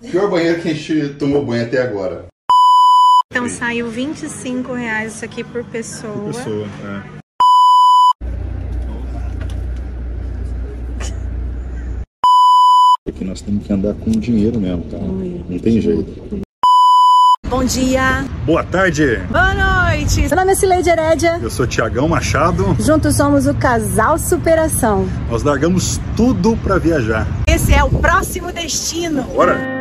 Pior 0.00 0.30
banheiro 0.30 0.62
que 0.62 0.70
a 0.70 0.74
gente 0.74 1.14
tomou 1.14 1.44
banho 1.44 1.64
até 1.64 1.82
agora. 1.82 2.24
Então 3.30 3.48
saiu 3.48 3.90
25 3.90 4.72
reais 4.72 5.14
isso 5.14 5.24
aqui 5.24 5.44
por 5.44 5.62
pessoa. 5.64 6.12
Por 6.12 6.34
pessoa, 6.34 6.66
é. 6.84 7.20
Aqui 13.08 13.24
nós 13.24 13.42
temos 13.42 13.66
que 13.66 13.72
andar 13.72 13.94
com 13.94 14.10
dinheiro 14.10 14.58
mesmo, 14.58 14.84
tá? 14.84 14.96
Não 14.96 15.58
tem 15.58 15.80
jeito. 15.80 16.42
Bom 17.46 17.64
dia. 17.64 18.24
Boa 18.46 18.64
tarde. 18.64 19.16
Boa 19.30 19.54
noite. 19.54 20.22
Meu 20.22 20.36
nome 20.36 20.52
é 20.52 20.54
Cileide 20.54 20.88
Herédia. 20.88 21.38
Eu 21.42 21.50
sou 21.50 21.66
Tiagão 21.66 22.08
Machado. 22.08 22.74
Juntos 22.80 23.16
somos 23.16 23.46
o 23.46 23.54
Casal 23.54 24.16
Superação. 24.18 25.06
Nós 25.28 25.42
largamos 25.42 26.00
tudo 26.16 26.56
para 26.58 26.78
viajar. 26.78 27.26
Esse 27.46 27.74
é 27.74 27.84
o 27.84 27.90
próximo 27.90 28.50
destino. 28.52 29.24
Bora. 29.24 29.79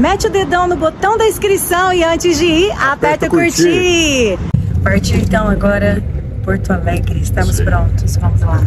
Mete 0.00 0.28
o 0.28 0.30
dedão 0.30 0.66
no 0.66 0.76
botão 0.76 1.18
da 1.18 1.26
inscrição 1.26 1.92
e 1.92 2.02
antes 2.02 2.38
de 2.38 2.46
ir, 2.46 2.70
aperta, 2.70 3.26
aperta 3.26 3.28
curtir. 3.28 4.38
curtir. 4.38 4.38
Partiu 4.82 5.18
então 5.18 5.46
agora 5.46 6.02
Porto 6.42 6.72
Alegre. 6.72 7.20
Estamos 7.20 7.56
Sim. 7.56 7.66
prontos. 7.66 8.16
Vamos 8.16 8.40
lá. 8.40 8.62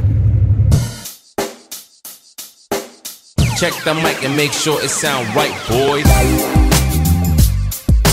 Check 3.57 3.73
the 3.83 3.95
mic 3.95 4.23
and 4.23 4.35
make 4.35 4.53
sure 4.53 4.79
it 4.83 4.91
sound 4.91 5.25
right, 5.35 5.55
boys. 5.67 6.05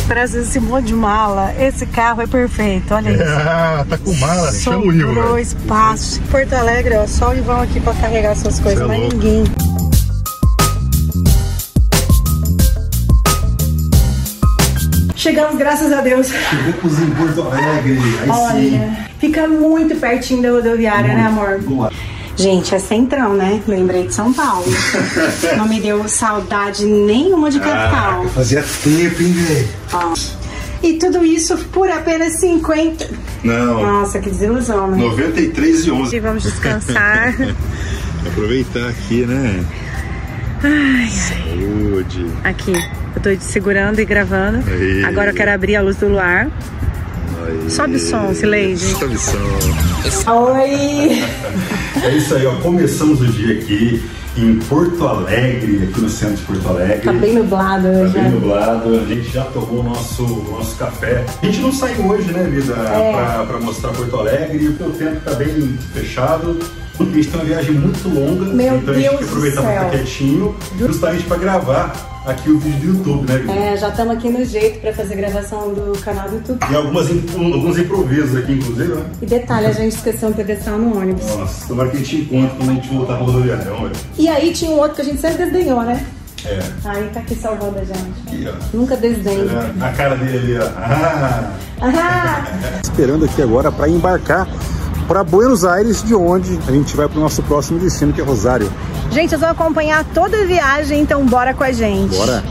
Brasil, 0.09 0.41
esse 0.41 0.59
monte 0.59 0.87
de 0.87 0.95
mala, 0.95 1.53
esse 1.61 1.85
carro 1.85 2.23
é 2.23 2.27
perfeito, 2.27 2.95
olha 2.95 3.11
isso. 3.11 3.23
Ah, 3.23 3.85
tá 3.89 3.99
com 3.99 4.15
mala, 4.15 4.51
chama 4.51 4.79
o 4.79 4.91
Rio. 4.91 5.09
Sobrou 5.09 5.39
espaço. 5.39 6.23
Porto 6.31 6.55
Alegre, 6.55 6.97
ó, 6.97 7.07
só 7.07 7.31
o 7.31 7.37
Ivão 7.37 7.61
aqui 7.61 7.81
pra 7.81 7.93
carregar 7.93 8.35
suas 8.35 8.59
coisas, 8.59 8.83
é 8.83 8.87
mas 8.87 9.13
ninguém. 9.13 9.45
Chegamos, 15.21 15.59
graças 15.59 15.93
a 15.93 16.01
Deus. 16.01 16.29
Chegamos 16.29 16.99
em 16.99 17.11
Porto 17.11 17.43
Alegre. 17.43 17.99
Aí 18.23 18.31
Olha, 18.31 18.59
sim. 18.59 18.97
fica 19.19 19.47
muito 19.47 19.95
pertinho 19.97 20.41
da 20.41 20.51
rodoviária, 20.51 21.13
né, 21.13 21.27
amor? 21.27 21.61
Boa. 21.61 21.93
Gente, 22.35 22.75
é 22.75 22.79
centrão, 22.79 23.35
né? 23.35 23.61
Lembrei 23.69 24.07
de 24.07 24.15
São 24.15 24.33
Paulo. 24.33 24.65
Não 25.59 25.69
me 25.69 25.79
deu 25.79 26.09
saudade 26.09 26.87
nenhuma 26.87 27.51
de 27.51 27.61
capital. 27.61 28.25
Ah, 28.25 28.29
fazia 28.35 28.65
tempo, 28.83 29.23
hein, 29.23 29.33
velho? 29.33 29.69
E 30.83 30.95
tudo 30.95 31.23
isso 31.23 31.55
por 31.71 31.91
apenas 31.91 32.41
50. 32.41 33.11
Não. 33.45 33.83
Nossa, 33.83 34.21
que 34.21 34.31
desilusão, 34.31 34.91
né? 34.91 34.97
93 34.97 35.85
e 35.85 35.91
11. 35.91 36.17
E 36.17 36.21
vamos 36.21 36.43
descansar. 36.45 37.35
Aproveitar 38.27 38.89
aqui, 38.89 39.27
né? 39.27 39.63
Ai, 40.63 41.11
Saúde. 41.11 42.27
Aqui, 42.43 42.73
eu 43.15 43.23
tô 43.23 43.41
segurando 43.41 43.99
e 44.01 44.05
gravando. 44.05 44.63
Aí. 44.67 45.05
Agora 45.05 45.31
eu 45.31 45.35
quero 45.35 45.51
abrir 45.51 45.77
a 45.77 45.83
luz 45.83 45.97
do 45.97 46.09
luar. 46.09 46.49
Aí. 47.47 47.71
Sobe 47.71 47.97
o 47.97 47.99
som, 47.99 48.35
Sileide. 48.35 48.85
Sobe 48.85 49.15
o 49.15 49.19
som. 49.19 50.33
Oi! 50.33 51.23
É 52.03 52.17
isso 52.17 52.35
aí, 52.35 52.47
ó. 52.47 52.55
Começamos 52.61 53.21
o 53.21 53.27
dia 53.27 53.61
aqui 53.61 54.03
em 54.37 54.57
Porto 54.61 55.07
Alegre, 55.07 55.83
aqui 55.91 56.01
no 56.01 56.09
centro 56.09 56.37
de 56.37 56.43
Porto 56.45 56.69
Alegre. 56.69 57.01
Tá 57.01 57.13
bem 57.13 57.35
nublado 57.35 57.89
hoje. 57.89 58.15
Tá 58.15 58.21
bem 58.21 58.31
nublado. 58.31 59.01
A 59.01 59.05
gente 59.05 59.31
já 59.31 59.45
tomou 59.47 59.81
o 59.81 59.83
nosso, 59.83 60.23
nosso 60.51 60.77
café. 60.77 61.25
A 61.43 61.47
gente 61.47 61.61
não 61.61 61.73
saiu 61.73 62.07
hoje, 62.07 62.33
né, 62.33 62.45
Vida, 62.45 62.73
é. 62.73 63.13
pra, 63.13 63.45
pra 63.45 63.61
mostrar 63.61 63.91
Porto 63.91 64.17
Alegre, 64.17 64.71
porque 64.71 64.85
o 64.85 64.91
tempo 64.93 65.21
tá 65.21 65.33
bem 65.33 65.79
fechado. 65.93 66.59
A 67.01 67.05
gente 67.05 67.29
tem 67.29 67.41
uma 67.41 67.45
viagem 67.45 67.73
muito 67.73 68.09
longa, 68.09 68.45
Meu 68.53 68.77
então 68.77 68.95
Deus 68.95 68.97
a 68.97 69.11
gente 69.11 69.19
quer 69.19 69.25
aproveitar 69.25 69.63
pra 69.63 69.73
ficar 69.73 69.91
quietinho, 69.91 70.55
justamente 70.79 71.25
para 71.25 71.37
gravar 71.39 72.11
aqui 72.27 72.51
o 72.51 72.59
vídeo 72.59 72.93
do 72.93 72.99
YouTube, 72.99 73.33
né, 73.33 73.39
Vitor? 73.39 73.57
É, 73.57 73.77
já 73.77 73.89
estamos 73.89 74.17
aqui 74.17 74.29
no 74.29 74.45
jeito 74.45 74.81
para 74.81 74.93
fazer 74.93 75.17
gravação 75.17 75.73
do 75.73 75.99
canal 76.01 76.29
do 76.29 76.37
YouTube. 76.37 76.59
E 76.71 76.75
algumas, 76.75 77.09
alguns 77.09 77.79
improvisos 77.79 78.37
aqui, 78.37 78.53
inclusive, 78.53 78.95
né? 78.95 79.05
E 79.23 79.27
detalhe, 79.27 79.67
a 79.67 79.73
gente 79.73 79.97
esqueceu 79.97 80.29
um 80.29 80.33
pedestal 80.33 80.79
no 80.79 80.99
ônibus. 80.99 81.25
Nossa, 81.37 81.67
tomara 81.67 81.89
que 81.89 81.97
a 81.97 82.01
gente 82.01 82.17
encontre 82.17 82.57
quando 82.59 82.71
a 82.71 82.75
gente 82.75 82.89
voltar 82.89 83.17
pra 83.17 83.25
rodoviária, 83.25 83.65
velho. 83.65 83.93
E 84.19 84.29
aí 84.29 84.53
tinha 84.53 84.71
um 84.71 84.79
outro 84.79 84.97
que 84.97 85.03
a 85.03 85.05
gente 85.05 85.21
sempre 85.21 85.47
desdenhou, 85.47 85.83
né? 85.83 86.05
É. 86.45 86.59
Aí 86.85 87.11
tá 87.13 87.21
aqui 87.21 87.35
salvando 87.35 87.79
a 87.79 87.85
gente. 87.85 87.99
Aqui, 88.27 88.49
ó. 88.49 88.77
Nunca 88.77 88.97
desdenho. 88.97 89.49
É, 89.51 89.85
a 89.85 89.93
cara 89.93 90.17
dele 90.17 90.39
ali, 90.39 90.59
ó. 90.59 90.71
Ah. 90.77 91.53
Ah. 91.83 92.45
Esperando 92.83 93.25
aqui 93.25 93.43
agora 93.43 93.71
para 93.73 93.89
embarcar 93.89 94.47
para 95.11 95.25
Buenos 95.25 95.65
Aires, 95.65 96.05
de 96.05 96.15
onde 96.15 96.57
a 96.69 96.71
gente 96.71 96.97
vai 96.97 97.09
para 97.09 97.19
o 97.19 97.21
nosso 97.21 97.43
próximo 97.43 97.81
destino, 97.81 98.13
que 98.13 98.21
é 98.21 98.25
Rosário. 98.25 98.71
Gente, 99.11 99.33
eu 99.33 99.41
vou 99.41 99.49
acompanhar 99.49 100.05
toda 100.15 100.41
a 100.41 100.45
viagem, 100.45 101.01
então 101.01 101.27
bora 101.27 101.53
com 101.53 101.65
a 101.65 101.73
gente. 101.73 102.15
Bora. 102.15 102.45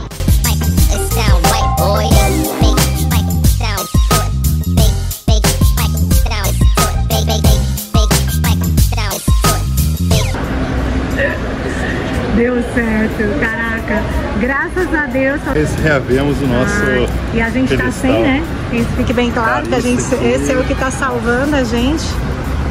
Deu 12.36 12.62
certo, 12.74 13.40
caraca. 13.40 14.02
Graças 14.38 14.94
a 14.94 15.06
Deus. 15.06 15.40
Reavemos 15.82 16.38
o 16.42 16.46
nosso. 16.46 16.74
Ah, 16.74 17.34
e 17.34 17.40
a 17.40 17.48
gente 17.48 17.70
pedestal. 17.70 17.90
tá 17.90 17.92
sem, 17.92 18.22
né? 18.22 18.44
Isso 18.70 18.90
fique 18.98 19.14
bem 19.14 19.30
claro 19.30 19.66
que 19.66 19.74
a 19.74 19.80
gente, 19.80 20.02
esse 20.02 20.52
é 20.52 20.58
o 20.58 20.64
que 20.64 20.74
tá 20.74 20.90
salvando 20.90 21.56
a 21.56 21.64
gente. 21.64 22.04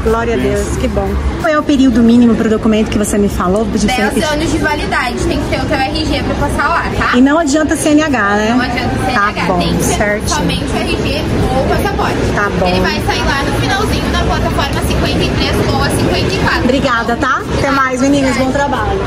Glória 0.03 0.35
a 0.35 0.37
Deus, 0.37 0.77
que 0.77 0.87
bom. 0.87 1.07
Qual 1.41 1.51
é 1.51 1.59
o 1.59 1.63
período 1.63 2.01
mínimo 2.01 2.33
para 2.33 2.47
o 2.47 2.49
documento 2.49 2.89
que 2.89 2.97
você 2.97 3.17
me 3.17 3.27
falou? 3.27 3.65
De 3.65 3.85
10 3.85 4.23
anos 4.31 4.51
de 4.51 4.57
validade, 4.57 5.17
tem 5.25 5.37
que 5.41 5.49
ter 5.49 5.61
o 5.61 5.65
teu 5.65 5.77
RG 5.77 6.23
para 6.23 6.35
passar 6.35 6.69
lá, 6.69 6.83
tá? 6.97 7.17
E 7.17 7.21
não 7.21 7.37
adianta 7.37 7.75
CNH, 7.75 8.35
né? 8.35 8.49
Não 8.51 8.61
adianta 8.61 8.95
CNH, 9.05 9.33
tá 9.33 9.45
bom, 9.47 9.59
tem 9.59 9.75
que 9.75 9.83
certo. 9.83 10.29
somente 10.29 10.63
o 10.63 10.77
RG 10.77 11.21
ou 11.57 11.67
passaporte. 11.67 12.17
Tá 12.33 12.49
bom. 12.59 12.67
Ele 12.67 12.79
vai 12.79 13.01
sair 13.01 13.23
lá 13.25 13.43
no 13.43 13.59
finalzinho 13.59 14.11
da 14.11 14.19
plataforma 14.19 14.81
53 14.87 15.69
ou 15.73 15.83
a 15.83 15.89
54. 15.89 16.63
Obrigada, 16.63 17.15
tá? 17.17 17.41
Até 17.57 17.71
mais, 17.71 18.01
meninas, 18.01 18.37
bom 18.37 18.51
trabalho. 18.51 18.99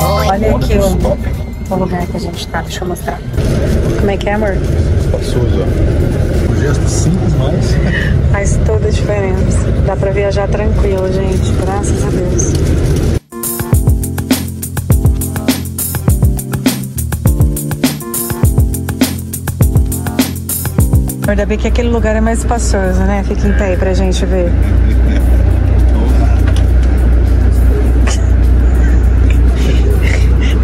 Olha 0.00 0.56
aqui 0.56 0.74
o, 0.74 1.74
o 1.74 1.78
lugar 1.78 2.06
que 2.06 2.16
a 2.16 2.20
gente 2.20 2.48
tá, 2.48 2.62
deixa 2.62 2.82
eu 2.82 2.88
mostrar. 2.88 3.20
Como 3.98 4.10
é 4.10 4.16
que 4.16 4.28
é, 4.28 4.34
amor? 4.34 4.56
Passou 5.12 5.48
já 5.50 6.05
gesto 6.66 6.88
simples, 6.88 7.32
mas. 7.38 7.76
Faz 8.32 8.58
toda 8.66 8.88
a 8.88 8.90
diferença. 8.90 9.70
Dá 9.86 9.94
pra 9.96 10.10
viajar 10.10 10.48
tranquilo, 10.48 11.12
gente. 11.12 11.52
Graças 11.52 12.04
a 12.04 12.10
Deus. 12.10 12.52
Ainda 21.28 21.44
bem 21.44 21.58
que 21.58 21.66
aquele 21.66 21.88
lugar 21.88 22.14
é 22.14 22.20
mais 22.20 22.38
espaçoso, 22.38 23.00
né? 23.00 23.24
Fica 23.26 23.48
em 23.48 23.52
pé 23.52 23.64
aí 23.64 23.76
pra 23.76 23.92
gente 23.92 24.24
ver. 24.24 24.52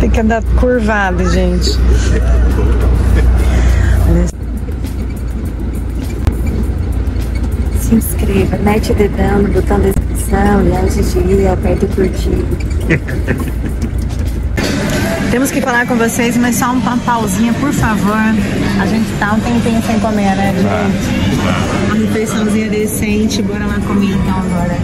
Tem 0.01 0.09
que 0.11 0.21
andar 0.21 0.43
curvado, 0.59 1.29
gente. 1.31 1.79
Se 7.93 7.97
inscreva, 7.97 8.57
mete 8.59 8.93
o 8.93 8.95
dedão 8.95 9.43
no 9.43 9.49
botão 9.49 9.79
da 9.79 9.89
inscrição 9.89 10.67
e 10.67 10.73
antes 10.77 11.13
de 11.13 11.19
ir, 11.19 11.49
aperta 11.49 11.85
o 11.85 11.89
curtir. 11.89 12.45
Temos 15.31 15.51
que 15.51 15.61
falar 15.63 15.87
com 15.87 15.97
vocês, 15.97 16.37
mas 16.37 16.57
só 16.57 16.73
uma 16.73 16.97
pausinha, 16.99 17.53
por 17.55 17.73
favor. 17.73 18.17
A 18.81 18.87
gente 18.87 19.11
tá 19.19 19.33
um 19.33 19.41
tempinho 19.41 19.83
sem 19.83 19.99
comer, 19.99 20.37
né, 20.37 20.55
gente? 20.55 20.67
Uma 21.87 21.95
refeiçãozinha 21.95 22.69
decente, 22.69 23.43
bora 23.43 23.67
lá 23.67 23.79
comer 23.87 24.13
então 24.13 24.39
agora. 24.39 24.77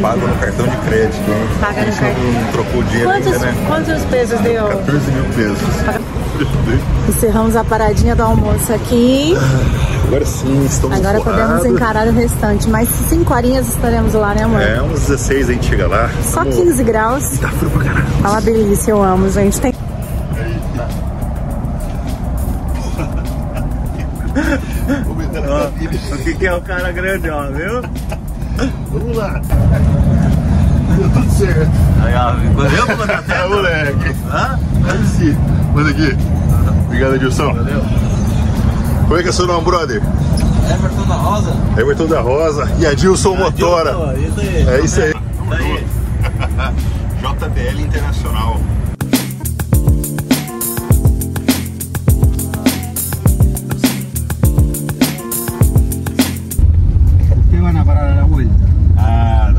Paga 0.00 0.26
no 0.26 0.36
cartão 0.36 0.66
de 0.66 0.76
crédito, 0.78 1.30
hein? 1.30 1.48
Paga 1.60 1.84
no 1.84 1.92
cartão. 1.92 2.32
Não 2.32 2.52
trocou 2.52 2.82
dinheiro 2.84 3.10
quantos, 3.10 3.32
ainda, 3.32 3.46
né? 3.46 3.54
Quantos 3.66 4.04
pesos 4.04 4.40
deu? 4.40 4.66
14 4.66 5.10
mil 5.10 5.24
pesos. 5.34 5.58
Encerramos 7.08 7.56
a 7.56 7.64
paradinha 7.64 8.14
do 8.14 8.22
almoço 8.22 8.72
aqui. 8.72 9.34
Agora 10.06 10.26
sim, 10.26 10.64
estamos 10.66 10.98
Agora 10.98 11.20
podemos 11.20 11.64
encarar 11.64 12.06
o 12.06 12.12
restante. 12.12 12.68
Mais 12.68 12.88
5 12.88 13.32
horinhas 13.32 13.66
estaremos 13.68 14.12
lá, 14.14 14.34
né, 14.34 14.42
amor? 14.42 14.60
É, 14.60 14.82
uns 14.82 15.00
16 15.00 15.48
a 15.48 15.52
gente 15.52 15.66
chega 15.66 15.88
lá. 15.88 16.10
Só 16.22 16.44
15 16.44 16.84
graus. 16.84 17.38
Tá 17.38 17.48
frio 17.48 17.70
pra 17.70 17.84
caralho. 17.84 18.06
Tá 18.22 18.30
uma 18.30 18.40
delícia, 18.42 18.90
eu 18.90 19.02
amo, 19.02 19.30
gente. 19.30 19.60
Tem... 19.60 19.72
o 26.12 26.18
que, 26.18 26.34
que 26.34 26.46
é 26.46 26.54
o 26.54 26.60
cara 26.60 26.92
grande, 26.92 27.30
ó, 27.30 27.46
viu? 27.50 27.80
Vamos 28.90 29.16
lá. 29.16 29.40
Deu 30.98 31.08
tudo 31.08 31.30
certo. 31.32 31.70
Aí, 32.04 32.14
ó, 32.14 32.34
eu 32.34 32.86
vou 32.86 32.96
botar 32.96 33.24
É, 33.28 33.48
moleque. 33.48 34.14
Hã? 34.30 34.58
Aí 34.90 35.06
sim. 35.06 35.36
Manda 35.74 35.90
aqui. 35.90 36.16
Obrigado, 36.92 37.14
Edilson. 37.14 37.54
Valeu. 37.54 37.80
Como 39.04 39.16
é 39.16 39.22
que 39.22 39.30
é 39.30 39.32
seu 39.32 39.46
nome, 39.46 39.64
brother? 39.64 40.02
Everton 40.70 41.06
da 41.08 41.14
Rosa. 41.14 41.54
Everton 41.78 42.06
da 42.06 42.20
Rosa 42.20 42.70
e 42.78 42.84
Adilson 42.84 43.34
Motora. 43.34 44.14
Isso 44.18 44.40
aí. 44.40 44.68
É 44.68 44.80
isso 44.84 45.00
aí. 45.00 45.08
Isso 45.08 45.54
aí. 45.54 45.86
JBL 47.16 47.80
Internacional. 47.80 48.60
Ah, 58.98 59.50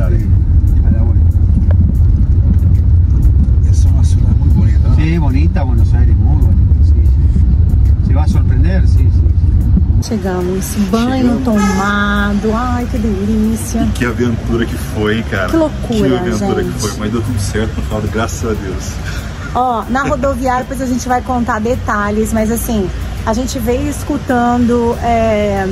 é 3.66 3.88
uma 3.90 4.04
ciudad 4.04 4.30
muy 4.38 4.50
bonita. 4.50 4.88
¿no? 4.88 4.96
Sí, 4.96 5.18
bonita, 5.18 5.64
Buenos 5.64 5.94
Aires, 5.96 6.16
Se 8.14 8.18
va 8.18 8.26
a 8.26 8.28
sorprender, 8.28 8.88
sí, 8.88 8.98
sí. 8.98 9.10
sí. 9.12 10.08
Chegamos, 10.08 10.66
banho 10.92 11.38
tomado, 11.44 12.54
ai 12.54 12.86
que 12.86 13.00
delícia. 13.00 13.88
Que 13.96 14.06
aventura 14.06 14.68
que 14.68 14.76
foi, 14.76 15.18
hein, 15.18 15.26
cara? 15.32 15.50
Que 15.50 15.58
loucura, 15.58 16.10
Que 16.10 16.16
aventura 16.18 16.64
gente. 16.64 16.74
que 16.76 16.80
foi. 16.80 17.00
Mas 17.00 17.12
deu 17.12 17.22
tudo 17.24 17.40
certo 17.40 17.76
no 17.76 17.82
final, 17.82 18.02
graças 18.14 18.44
a 18.52 18.54
Deus. 18.54 18.92
Ó, 19.56 19.84
na 19.90 20.04
rodoviária 20.04 20.62
depois 20.62 20.80
a 20.80 20.86
gente 20.86 21.08
vai 21.08 21.24
contar 21.24 21.60
detalhes, 21.60 22.32
mas 22.32 22.52
assim, 22.52 22.88
a 23.26 23.34
gente 23.34 23.58
veio 23.58 23.90
escutando 23.90 24.96
é, 25.02 25.66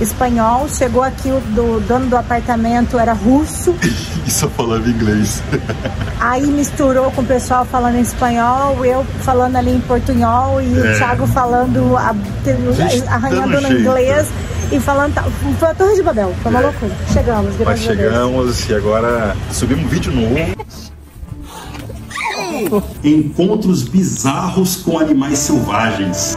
espanhol, 0.00 0.68
chegou 0.68 1.02
aqui 1.02 1.30
o 1.30 1.40
do 1.54 1.80
dono 1.86 2.06
do 2.06 2.16
apartamento 2.16 2.98
era 2.98 3.12
russo, 3.12 3.74
E 4.26 4.30
só 4.30 4.48
falava 4.48 4.86
inglês. 4.88 5.42
aí 6.20 6.46
misturou 6.46 7.10
com 7.12 7.22
o 7.22 7.24
pessoal 7.24 7.64
falando 7.64 7.96
em 7.96 8.00
espanhol, 8.02 8.84
eu 8.84 9.04
falando 9.22 9.56
ali 9.56 9.70
em 9.76 9.80
portunhol 9.80 10.60
e 10.60 10.66
É. 10.78 10.92
o 10.94 10.98
Thiago 10.98 11.26
falando, 11.26 11.96
a- 11.96 12.14
Gente, 12.74 13.06
arranhando 13.08 13.48
no 13.60 13.60
jeito. 13.60 13.80
inglês 13.80 14.28
e 14.70 14.78
falando. 14.80 15.14
Foi 15.58 15.68
a 15.68 15.74
Torre 15.74 15.94
de 15.94 16.02
Babel, 16.02 16.34
foi 16.42 16.50
uma 16.50 16.60
É. 16.60 16.62
loucura. 16.64 16.92
Chegamos, 17.12 17.54
Mas 17.56 17.58
graças 17.58 17.84
a 17.88 17.94
Deus. 17.94 17.98
chegamos 18.10 18.68
e 18.68 18.74
agora 18.74 19.36
subimos 19.50 19.84
um 19.84 19.88
vídeo 19.88 20.12
novo. 20.12 20.56
Encontros 23.02 23.82
bizarros 23.84 24.76
com 24.76 24.98
animais 24.98 25.38
selvagens. 25.38 26.36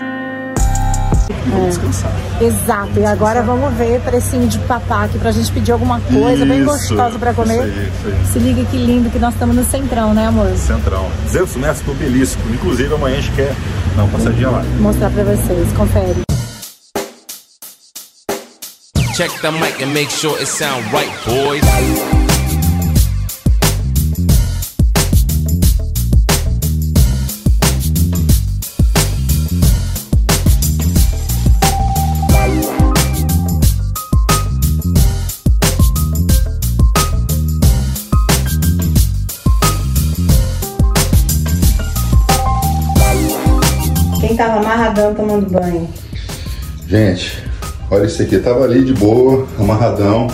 Vamos 1.48 1.69
descansar. 1.69 2.12
Exato, 2.42 3.00
e 3.00 3.06
agora 3.06 3.42
vamos 3.42 3.74
ver 3.74 4.00
precinho 4.01 4.48
de 4.48 4.57
papá 4.60 5.06
aqui 5.06 5.18
pra 5.18 5.31
gente 5.31 5.51
pedir 5.51 5.72
alguma 5.72 6.00
coisa 6.00 6.45
bem 6.45 6.60
Isso, 6.60 6.66
gostosa 6.66 7.19
pra 7.19 7.33
comer. 7.33 7.68
Isso 7.68 7.80
aí, 7.80 7.88
isso 7.88 8.07
aí. 8.07 8.33
Se 8.33 8.39
liga 8.39 8.63
que 8.66 8.78
lindo 8.78 9.10
que 9.10 9.19
nós 9.19 9.33
estamos 9.33 9.56
no 9.56 9.63
centrão, 9.66 10.13
né, 10.13 10.28
amor? 10.28 10.51
Central. 10.56 11.10
200 11.25 11.56
metros 11.57 11.81
do 11.81 11.92
obelisco. 11.92 12.42
Inclusive 12.51 12.94
amanhã 12.94 13.18
a 13.18 13.22
gente 13.22 13.36
quer 13.36 13.54
dar 13.95 14.04
uma 14.04 14.12
passadinha 14.18 14.50
lá. 14.50 14.60
Vou 14.60 14.81
mostrar 14.81 15.10
pra 15.10 15.24
vocês, 15.24 15.72
confere. 15.74 16.22
Check 19.16 19.31
the 19.42 19.51
mic 19.51 19.81
and 19.84 19.94
make 19.94 20.10
sure 20.10 20.36
it 20.39 20.48
sound 20.48 20.84
right, 20.92 21.12
boys. 21.25 22.20
Quem 44.41 44.47
tava 44.49 44.59
amarradão 44.59 45.13
tomando 45.13 45.47
banho? 45.51 45.88
Gente, 46.88 47.43
olha 47.91 48.05
esse 48.07 48.23
aqui. 48.23 48.39
Tava 48.39 48.63
ali 48.63 48.83
de 48.83 48.91
boa, 48.91 49.45
amarradão. 49.59 50.31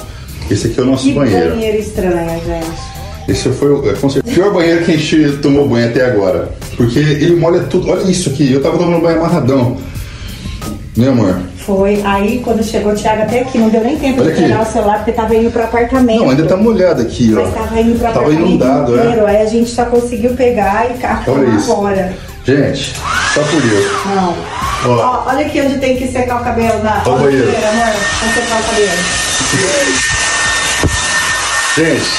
Esse 0.49 0.67
aqui 0.67 0.79
é 0.79 0.83
o 0.83 0.85
nosso 0.85 1.03
Que 1.03 1.13
banheiro. 1.13 1.49
banheiro 1.49 1.77
estranho, 1.77 2.41
gente. 2.45 3.27
Esse 3.27 3.49
foi 3.49 3.69
o, 3.69 3.81
é, 3.91 3.95
certeza, 3.95 4.19
o 4.19 4.23
pior 4.23 4.53
banheiro 4.53 4.85
que 4.85 4.91
a 4.93 4.97
gente 4.97 5.37
tomou 5.41 5.67
banho 5.67 5.89
até 5.89 6.05
agora. 6.05 6.47
Porque 6.77 6.99
ele 6.99 7.35
molha 7.35 7.63
tudo. 7.63 7.89
Olha 7.89 8.09
isso 8.09 8.29
aqui. 8.29 8.49
Eu 8.53 8.61
tava 8.61 8.77
tomando 8.77 9.01
banho 9.01 9.19
amarradão. 9.19 9.75
Né, 10.95 11.09
amor? 11.09 11.41
Foi 11.57 12.01
aí 12.05 12.39
quando 12.39 12.63
chegou 12.63 12.93
o 12.93 12.95
Thiago 12.95 13.23
até 13.23 13.41
aqui, 13.41 13.57
não 13.57 13.67
deu 13.69 13.83
nem 13.83 13.97
tempo 13.97 14.21
Olha 14.21 14.31
de 14.31 14.41
pegar 14.41 14.61
o 14.61 14.65
celular 14.65 14.99
porque 14.99 15.11
tava 15.11 15.35
indo 15.35 15.51
pro 15.51 15.63
apartamento. 15.65 16.21
Não, 16.21 16.29
ainda 16.29 16.45
tá 16.45 16.55
molhado 16.55 17.01
aqui, 17.01 17.35
ó. 17.35 17.43
Mas 17.43 17.53
tava 17.53 17.81
indo 17.81 17.99
pro 17.99 18.07
Tava 18.07 18.19
apartamento 18.21 18.47
inundado, 18.47 18.95
inteiro. 18.95 19.27
é. 19.27 19.29
Aí 19.31 19.41
a 19.41 19.45
gente 19.45 19.69
só 19.69 19.83
conseguiu 19.83 20.33
pegar 20.33 20.87
e 20.89 21.57
isso. 21.57 21.65
fora. 21.67 22.13
Gente, 22.45 22.93
só 23.37 23.43
por 23.43 23.63
isso. 23.65 23.91
Não. 24.07 24.37
Ó. 24.85 24.89
Ó, 24.89 25.23
olha 25.27 25.45
aqui 25.45 25.61
onde 25.61 25.77
tem 25.77 25.95
que 25.97 26.07
secar 26.07 26.41
o 26.41 26.43
cabelo 26.43 26.81
na 26.83 27.03
Ó 27.05 27.11
o 27.11 27.19
banheiro. 27.19 27.47
amor. 27.47 27.95
Pra 28.19 28.29
secar 28.33 28.59
o 28.59 28.63
cabelo. 28.63 28.91
Gente, 31.75 32.09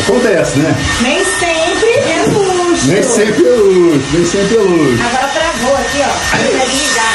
acontece, 0.00 0.58
né? 0.58 0.74
Nem 1.02 1.24
sempre 1.24 1.90
é 1.90 2.24
luxo. 2.28 2.86
Nem 2.86 3.02
sempre 3.02 3.46
é 3.46 3.50
luxo, 3.50 4.06
nem 4.12 4.24
sempre 4.26 4.56
é 4.56 4.60
luxo. 4.60 5.02
Agora 5.04 5.28
travou 5.28 5.74
aqui, 5.76 6.00
ó. 6.00 6.36
Vai 6.36 6.66
desligar. 6.66 7.14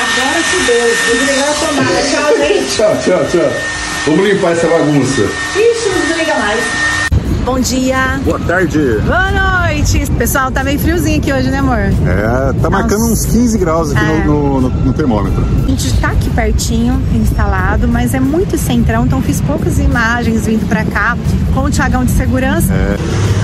Agora 0.00 0.42
fudeu. 0.50 0.96
Desligou 1.12 1.44
a 1.44 1.54
tomada. 1.66 2.02
Tchau, 2.10 2.36
gente. 2.38 2.70
Tchau, 2.76 2.96
tchau, 3.04 3.26
tchau. 3.30 3.52
Vamos 4.06 4.26
limpar 4.26 4.52
essa 4.52 4.66
bagunça. 4.66 5.22
Ixi, 5.54 5.88
não 5.90 6.00
desliga 6.06 6.34
mais. 6.38 6.60
Bom 7.44 7.58
dia. 7.58 8.20
Boa 8.24 8.38
tarde. 8.40 8.78
Boa 9.04 9.30
noite. 9.66 10.04
Pessoal, 10.18 10.50
tá 10.50 10.62
meio 10.62 10.78
friozinho 10.78 11.18
aqui 11.18 11.32
hoje, 11.32 11.50
né, 11.50 11.58
amor? 11.58 11.78
É, 11.78 12.52
tá 12.60 12.68
marcando 12.70 13.04
uns 13.06 13.24
15 13.26 13.58
graus 13.58 13.90
aqui 13.94 14.04
É. 14.04 14.24
no, 14.24 14.60
no- 14.60 14.68
no 14.70 14.92
termômetro. 14.92 15.42
A 15.64 15.70
gente 15.70 15.92
tá 16.00 16.08
aqui 16.08 16.28
pertinho, 16.30 17.00
instalado, 17.14 17.88
mas 17.88 18.14
é 18.14 18.20
muito 18.20 18.56
centrão, 18.58 19.06
então 19.06 19.20
fiz 19.22 19.40
poucas 19.40 19.78
imagens 19.78 20.46
vindo 20.46 20.68
pra 20.68 20.84
cá 20.84 21.16
com 21.54 21.60
o 21.62 21.70
Thiagão 21.70 22.04
de 22.04 22.12
segurança. 22.12 22.72
É, 22.72 22.96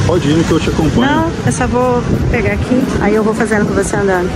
pode 0.06 0.28
ir 0.28 0.44
que 0.44 0.52
eu 0.52 0.60
te 0.60 0.68
acompanho. 0.68 1.10
Não, 1.10 1.30
eu 1.46 1.52
só 1.52 1.66
vou 1.66 2.02
pegar 2.30 2.52
aqui, 2.52 2.82
aí 3.00 3.14
eu 3.14 3.24
vou 3.24 3.34
fazendo 3.34 3.66
com 3.66 3.74
você 3.74 3.96
andando. 3.96 4.30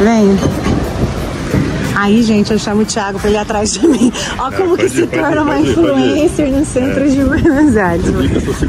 Vem. 0.00 0.36
Aí, 1.98 2.22
gente, 2.22 2.52
eu 2.52 2.58
chamo 2.58 2.82
o 2.82 2.84
Thiago 2.84 3.18
pra 3.18 3.30
ele 3.30 3.38
ir 3.38 3.40
atrás 3.40 3.72
de 3.72 3.88
mim. 3.88 4.12
Ó 4.38 4.50
como 4.52 4.76
que 4.76 4.86
se 4.86 5.00
ir, 5.00 5.06
torna 5.06 5.30
ir, 5.30 5.78
uma 5.78 5.98
ir, 5.98 6.24
influencer 6.26 6.50
no 6.50 6.64
centro 6.64 7.10
de 7.10 7.24
Buenos 7.24 7.74
Aires. 7.76 8.04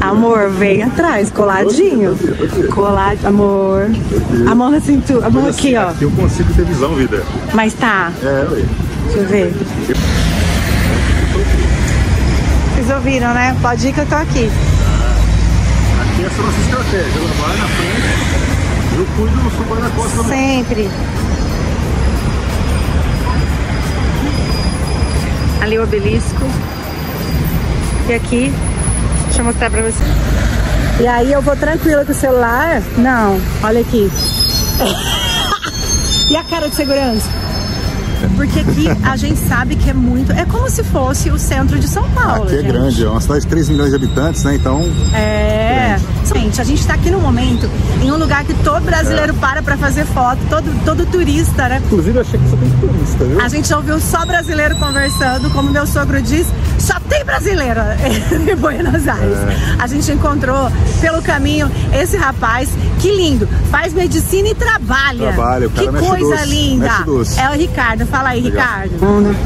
Amor, 0.00 0.48
vem 0.50 0.82
atrás, 0.82 1.30
coladinho. 1.30 2.18
Colado, 2.74 3.18
amor. 3.26 3.90
A 4.50 4.54
mão 4.54 4.70
na 4.70 4.80
cintura, 4.80 5.26
a 5.26 5.30
mão 5.30 5.46
aqui, 5.46 5.76
ó. 5.76 5.88
Aqui 5.90 6.04
eu 6.04 6.10
consigo 6.12 6.52
ter 6.54 6.64
visão, 6.64 6.94
vida. 6.94 7.22
Mas 7.52 7.74
tá, 7.74 8.10
É, 8.22 8.46
ué. 8.50 8.62
deixa 9.04 9.18
eu 9.18 9.26
ver. 9.26 9.54
Vocês 12.74 12.90
ouviram, 12.90 13.34
né? 13.34 13.54
Pode 13.60 13.88
ir 13.88 13.92
que 13.92 14.00
eu 14.00 14.06
tô 14.06 14.14
aqui. 14.14 14.50
Aqui 16.00 16.22
é 16.22 16.26
a 16.26 16.42
nossa 16.42 16.60
estratégia. 16.60 17.12
Ela 17.18 17.46
vai 17.46 17.56
na 17.58 17.68
frente, 17.68 18.98
eu 18.98 19.06
cuido 19.16 19.36
do 19.36 19.50
sul 19.50 19.76
na 19.82 19.90
costa. 19.90 20.24
Sempre. 20.24 20.88
Ali 25.60 25.78
o 25.78 25.82
obelisco. 25.82 26.44
E 28.08 28.14
aqui, 28.14 28.52
deixa 29.24 29.40
eu 29.40 29.44
mostrar 29.44 29.70
pra 29.70 29.82
você. 29.82 30.02
E 31.00 31.06
aí 31.06 31.32
eu 31.32 31.40
vou 31.42 31.56
tranquila 31.56 32.04
com 32.04 32.12
o 32.12 32.14
celular. 32.14 32.82
Não, 32.96 33.40
olha 33.62 33.80
aqui. 33.80 34.10
e 36.30 36.36
a 36.36 36.44
cara 36.44 36.68
de 36.68 36.74
segurança? 36.74 37.37
Porque 38.38 38.60
aqui 38.60 38.86
a 39.02 39.16
gente 39.16 39.36
sabe 39.48 39.74
que 39.74 39.90
é 39.90 39.92
muito. 39.92 40.30
É 40.30 40.44
como 40.44 40.70
se 40.70 40.84
fosse 40.84 41.28
o 41.28 41.36
centro 41.36 41.76
de 41.76 41.88
São 41.88 42.08
Paulo. 42.10 42.44
Aqui 42.44 42.54
é 42.54 42.58
gente. 42.58 42.68
grande, 42.68 43.04
é 43.04 43.08
uma 43.08 43.20
cidade 43.20 43.40
de 43.40 43.48
3 43.48 43.68
milhões 43.68 43.90
de 43.90 43.96
habitantes, 43.96 44.44
né? 44.44 44.54
Então, 44.54 44.80
É. 45.12 45.98
Gente, 46.32 46.60
a 46.60 46.64
gente 46.64 46.86
tá 46.86 46.94
aqui 46.94 47.10
no 47.10 47.20
momento 47.20 47.68
em 48.02 48.12
um 48.12 48.16
lugar 48.16 48.44
que 48.44 48.54
todo 48.62 48.84
brasileiro 48.84 49.34
para 49.34 49.62
pra 49.62 49.76
fazer 49.76 50.04
foto, 50.04 50.38
todo, 50.48 50.84
todo 50.84 51.06
turista, 51.06 51.68
né? 51.68 51.82
inclusive 51.84 52.18
eu 52.18 52.20
achei 52.20 52.38
que 52.38 52.48
só 52.50 52.56
tem 52.56 52.70
turista, 52.70 53.24
viu? 53.24 53.40
A 53.40 53.48
gente 53.48 53.74
ouviu 53.74 53.98
só 53.98 54.26
brasileiro 54.26 54.76
conversando, 54.76 55.50
como 55.50 55.70
meu 55.70 55.86
sogro 55.86 56.20
diz, 56.20 56.46
só 56.78 56.97
tem 57.08 57.24
brasileiro 57.24 57.80
em 58.50 58.56
Buenos 58.56 59.06
Aires. 59.08 59.38
A 59.78 59.86
gente 59.86 60.10
encontrou 60.12 60.70
pelo 61.00 61.22
caminho 61.22 61.70
esse 61.92 62.16
rapaz, 62.16 62.68
que 63.00 63.10
lindo, 63.10 63.48
faz 63.70 63.92
medicina 63.92 64.48
e 64.48 64.54
trabalha. 64.54 65.32
Trabalha, 65.32 65.66
o 65.66 65.70
cara 65.70 65.86
Que 65.86 65.92
mexe 65.92 66.06
coisa 66.08 66.36
doce, 66.36 66.46
linda. 66.48 66.84
mexe 66.86 67.04
doce. 67.04 67.40
É 67.40 67.48
o 67.50 67.52
Ricardo, 67.52 68.06
fala 68.06 68.30
aí, 68.30 68.42
Legal. 68.42 68.66
Ricardo. 68.66 69.36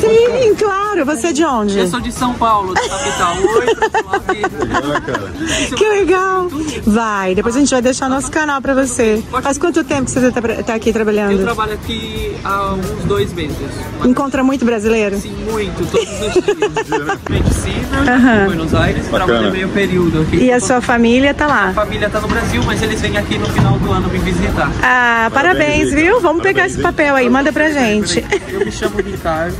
Sim, 0.00 0.54
claro. 0.56 1.04
Você 1.06 1.28
é 1.28 1.32
de 1.32 1.44
onde? 1.44 1.78
Eu 1.78 1.86
sou 1.88 2.00
de 2.00 2.10
São 2.12 2.34
Paulo, 2.34 2.74
da 2.74 2.80
capital. 2.80 3.36
Oi, 3.36 3.74
pessoal. 3.74 4.16
Que 5.76 5.88
legal. 5.88 6.48
Vai, 6.86 7.34
depois 7.34 7.54
a 7.56 7.58
gente 7.60 7.70
vai 7.70 7.82
deixar 7.82 8.08
nosso 8.08 8.30
canal 8.30 8.60
pra 8.60 8.74
você. 8.74 9.22
Faz 9.42 9.58
quanto 9.58 9.82
tempo 9.84 10.04
que 10.06 10.10
você 10.12 10.30
tá, 10.30 10.40
tá 10.64 10.74
aqui 10.74 10.90
Eu 10.90 10.92
trabalhando? 10.94 11.42
trabalho 11.42 11.72
aqui 11.74 12.34
há 12.44 12.72
uns 12.74 13.04
dois 13.04 13.32
meses. 13.32 13.56
Encontra 14.04 14.42
muito 14.42 14.64
brasileiro? 14.64 15.18
Sim, 15.18 15.34
muito, 15.50 15.84
todos 15.90 16.08
os 16.10 16.18
dias. 16.32 17.18
Medicina, 17.28 18.12
Aham. 18.14 18.42
em 18.42 18.46
Buenos 18.46 18.74
Aires, 18.74 19.06
trabalho 19.08 19.52
meio 19.52 19.68
período 19.68 20.22
aqui. 20.22 20.36
E 20.36 20.52
a 20.52 20.60
sua 20.60 20.80
família 20.80 21.32
tá 21.34 21.46
lá? 21.46 21.68
A 21.68 21.72
família 21.72 22.08
tá 22.10 22.20
no 22.20 22.28
Brasil, 22.28 22.62
mas 22.64 22.82
eles 22.82 23.00
vêm 23.00 23.16
aqui 23.16 23.38
no 23.38 23.46
final 23.46 23.78
do 23.78 23.92
ano 23.92 24.08
me 24.08 24.18
visitar. 24.18 24.70
Ah, 24.82 25.30
parabéns, 25.32 25.92
viu? 25.92 26.20
Vamos 26.20 26.42
pegar 26.42 26.66
esse 26.66 26.78
papel 26.80 27.14
aí, 27.14 27.28
manda 27.28 27.52
pra 27.52 27.70
gente. 27.70 27.85
Eu 28.52 28.64
me 28.64 28.72
chamo 28.72 28.96
Ricardo, 29.00 29.56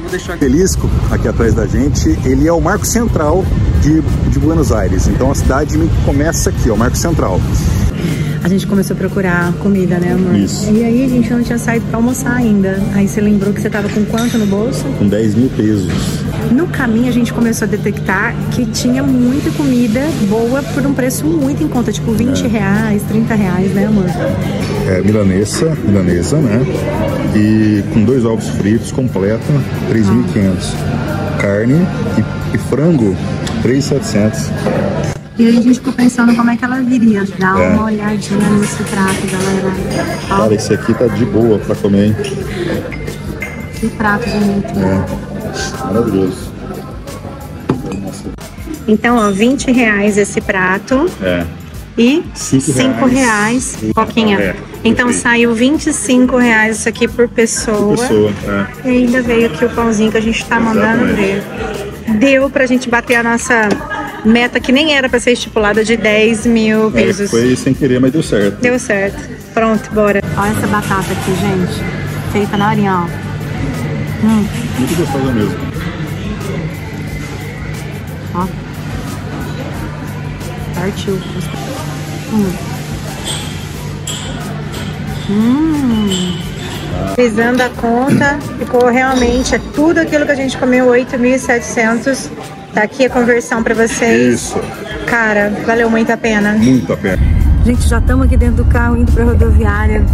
vou 0.00 0.10
deixar 0.10 0.34
aqui. 0.34 0.44
Aqui 1.10 1.28
atrás 1.28 1.54
da 1.54 1.66
gente, 1.66 2.08
ele 2.24 2.46
é 2.46 2.52
o 2.52 2.60
marco 2.60 2.86
central 2.86 3.44
de, 3.80 4.00
de 4.30 4.38
Buenos 4.38 4.72
Aires. 4.72 5.06
Então 5.06 5.30
a 5.30 5.34
cidade 5.34 5.78
começa 6.04 6.50
aqui, 6.50 6.70
ó, 6.70 6.74
o 6.74 6.78
marco 6.78 6.96
central. 6.96 7.40
A 8.42 8.48
gente 8.48 8.66
começou 8.66 8.94
a 8.94 8.98
procurar 8.98 9.52
comida, 9.54 9.98
né, 9.98 10.12
amor? 10.12 10.34
Isso. 10.36 10.70
E 10.70 10.84
aí 10.84 11.04
a 11.04 11.08
gente 11.08 11.28
não 11.30 11.42
tinha 11.42 11.58
saído 11.58 11.84
pra 11.86 11.98
almoçar 11.98 12.34
ainda. 12.36 12.80
Aí 12.94 13.06
você 13.06 13.20
lembrou 13.20 13.52
que 13.52 13.60
você 13.60 13.68
tava 13.68 13.88
com 13.88 14.04
quanto 14.06 14.38
no 14.38 14.46
bolso? 14.46 14.84
Com 14.98 15.08
10 15.08 15.34
mil 15.34 15.50
pesos. 15.50 15.92
No 16.52 16.66
caminho 16.68 17.08
a 17.08 17.12
gente 17.12 17.32
começou 17.32 17.66
a 17.66 17.70
detectar 17.70 18.34
que 18.52 18.64
tinha 18.66 19.02
muita 19.02 19.50
comida 19.50 20.00
boa 20.28 20.62
por 20.62 20.86
um 20.86 20.94
preço 20.94 21.26
muito 21.26 21.62
em 21.62 21.68
conta, 21.68 21.92
tipo 21.92 22.12
20 22.12 22.46
reais, 22.46 23.02
30 23.08 23.34
reais, 23.34 23.74
né, 23.74 23.86
amor? 23.86 24.06
É, 24.88 25.00
milanesa, 25.02 25.76
milanesa, 25.84 26.38
né? 26.38 26.60
E 27.36 27.82
com 27.92 28.04
dois 28.04 28.24
ovos 28.24 28.48
fritos, 28.48 28.90
completa, 28.90 29.42
3.500. 29.90 30.74
Carne 31.40 31.86
e, 32.16 32.54
e 32.54 32.58
frango, 32.58 33.14
3.700. 33.62 34.50
E 35.38 35.46
aí 35.46 35.58
a 35.58 35.60
gente 35.60 35.74
ficou 35.78 35.92
pensando 35.92 36.34
como 36.34 36.50
é 36.50 36.56
que 36.56 36.64
ela 36.64 36.80
viria. 36.80 37.22
Dá 37.38 37.48
É. 37.60 37.68
uma 37.74 37.84
olhadinha 37.84 38.48
nesse 38.58 38.82
prato, 38.84 39.26
galera. 39.30 39.72
Ó, 40.30 40.36
Cara, 40.38 40.54
esse 40.54 40.72
aqui 40.72 40.94
tá 40.94 41.06
de 41.06 41.24
boa 41.26 41.58
pra 41.58 41.76
comer, 41.76 42.06
hein? 42.06 42.16
que 43.78 43.88
prato 43.90 44.28
bonito. 44.28 44.72
É, 44.78 45.84
maravilhoso. 45.86 46.52
Então, 48.88 49.16
ó, 49.18 49.30
20 49.30 49.70
reais 49.70 50.16
esse 50.16 50.40
prato 50.40 51.06
É, 51.22 51.44
e 51.96 52.24
Cinco 52.34 52.72
5 52.72 53.06
reais. 53.06 53.76
reais, 53.80 53.92
Coquinha. 53.94 54.38
É, 54.40 54.56
então 54.88 55.12
saiu 55.12 55.54
25 55.54 56.36
reais 56.36 56.78
isso 56.78 56.88
aqui 56.88 57.06
por 57.08 57.28
pessoa. 57.28 57.96
pessoa, 57.96 58.32
é. 58.84 58.88
E 58.88 58.90
ainda 58.98 59.22
veio 59.22 59.46
aqui 59.46 59.64
o 59.64 59.70
pãozinho 59.70 60.10
que 60.10 60.18
a 60.18 60.22
gente 60.22 60.44
tá 60.44 60.58
mandando 60.58 61.06
ver. 61.14 61.42
Deu 62.18 62.48
pra 62.50 62.66
gente 62.66 62.88
bater 62.88 63.16
a 63.16 63.22
nossa 63.22 63.68
meta, 64.24 64.58
que 64.58 64.72
nem 64.72 64.94
era 64.94 65.08
pra 65.08 65.20
ser 65.20 65.32
estipulada, 65.32 65.84
de 65.84 65.96
10 65.96 66.46
mil 66.46 66.88
É, 66.88 66.90
pesos. 66.90 67.30
foi 67.30 67.54
sem 67.56 67.74
querer, 67.74 68.00
mas 68.00 68.12
deu 68.12 68.22
certo. 68.22 68.60
Deu 68.60 68.78
certo. 68.78 69.18
Pronto, 69.54 69.90
bora. 69.92 70.20
Olha 70.36 70.50
essa 70.50 70.66
batata 70.66 71.12
aqui, 71.12 71.32
gente. 71.40 71.82
Feita 72.32 72.56
na 72.56 72.70
horinha, 72.70 72.94
ó. 72.94 73.28
Muito 74.24 74.96
gostosa 74.96 75.32
mesmo. 75.32 75.54
Ó. 78.34 78.46
Partiu. 80.74 81.18
Hum. 82.32 82.67
Hum. 85.30 86.38
Pesando 87.14 87.60
a 87.62 87.68
conta, 87.70 88.38
ficou 88.58 88.86
realmente 88.88 89.54
é 89.54 89.60
tudo 89.74 89.98
aquilo 89.98 90.24
que 90.24 90.32
a 90.32 90.34
gente 90.34 90.56
comeu, 90.56 90.86
8.700. 90.86 92.30
Tá 92.74 92.82
aqui 92.82 93.06
a 93.06 93.10
conversão 93.10 93.62
pra 93.62 93.74
vocês. 93.74 94.34
Isso, 94.34 94.60
Cara, 95.06 95.52
valeu 95.66 95.90
muito 95.90 96.10
a 96.12 96.16
pena. 96.16 96.52
muito 96.52 96.92
a 96.92 96.96
pena. 96.96 97.18
Gente, 97.64 97.88
já 97.88 97.98
estamos 97.98 98.26
aqui 98.26 98.36
dentro 98.36 98.62
do 98.62 98.64
carro 98.66 98.96
indo 98.96 99.10
para 99.12 99.24
rodoviária. 99.24 100.04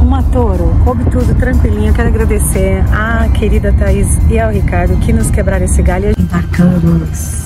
Uma 0.00 0.22
toro, 0.24 0.74
coube 0.84 1.04
tudo 1.10 1.34
tranquilinho. 1.34 1.92
Quero 1.92 2.08
agradecer 2.08 2.82
a 2.92 3.28
querida 3.28 3.72
Thaís 3.72 4.18
e 4.30 4.38
ao 4.38 4.50
Ricardo 4.50 4.96
que 4.98 5.12
nos 5.12 5.30
quebraram 5.30 5.64
esse 5.64 5.82
galho. 5.82 6.14
Embarcamos. 6.18 7.44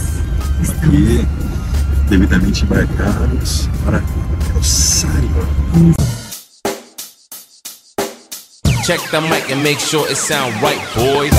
E 0.93 1.27
devidamente 2.09 2.65
embarcados 2.65 3.69
para 3.85 4.01
Rosário. 4.55 5.98
Check 8.89 9.03
the 9.11 9.21
mic 9.21 9.51
and 9.51 9.63
make 9.63 9.79
sure 9.79 10.09
it 10.09 10.17
sound 10.17 10.55
right, 10.63 10.81
boys. 10.97 11.31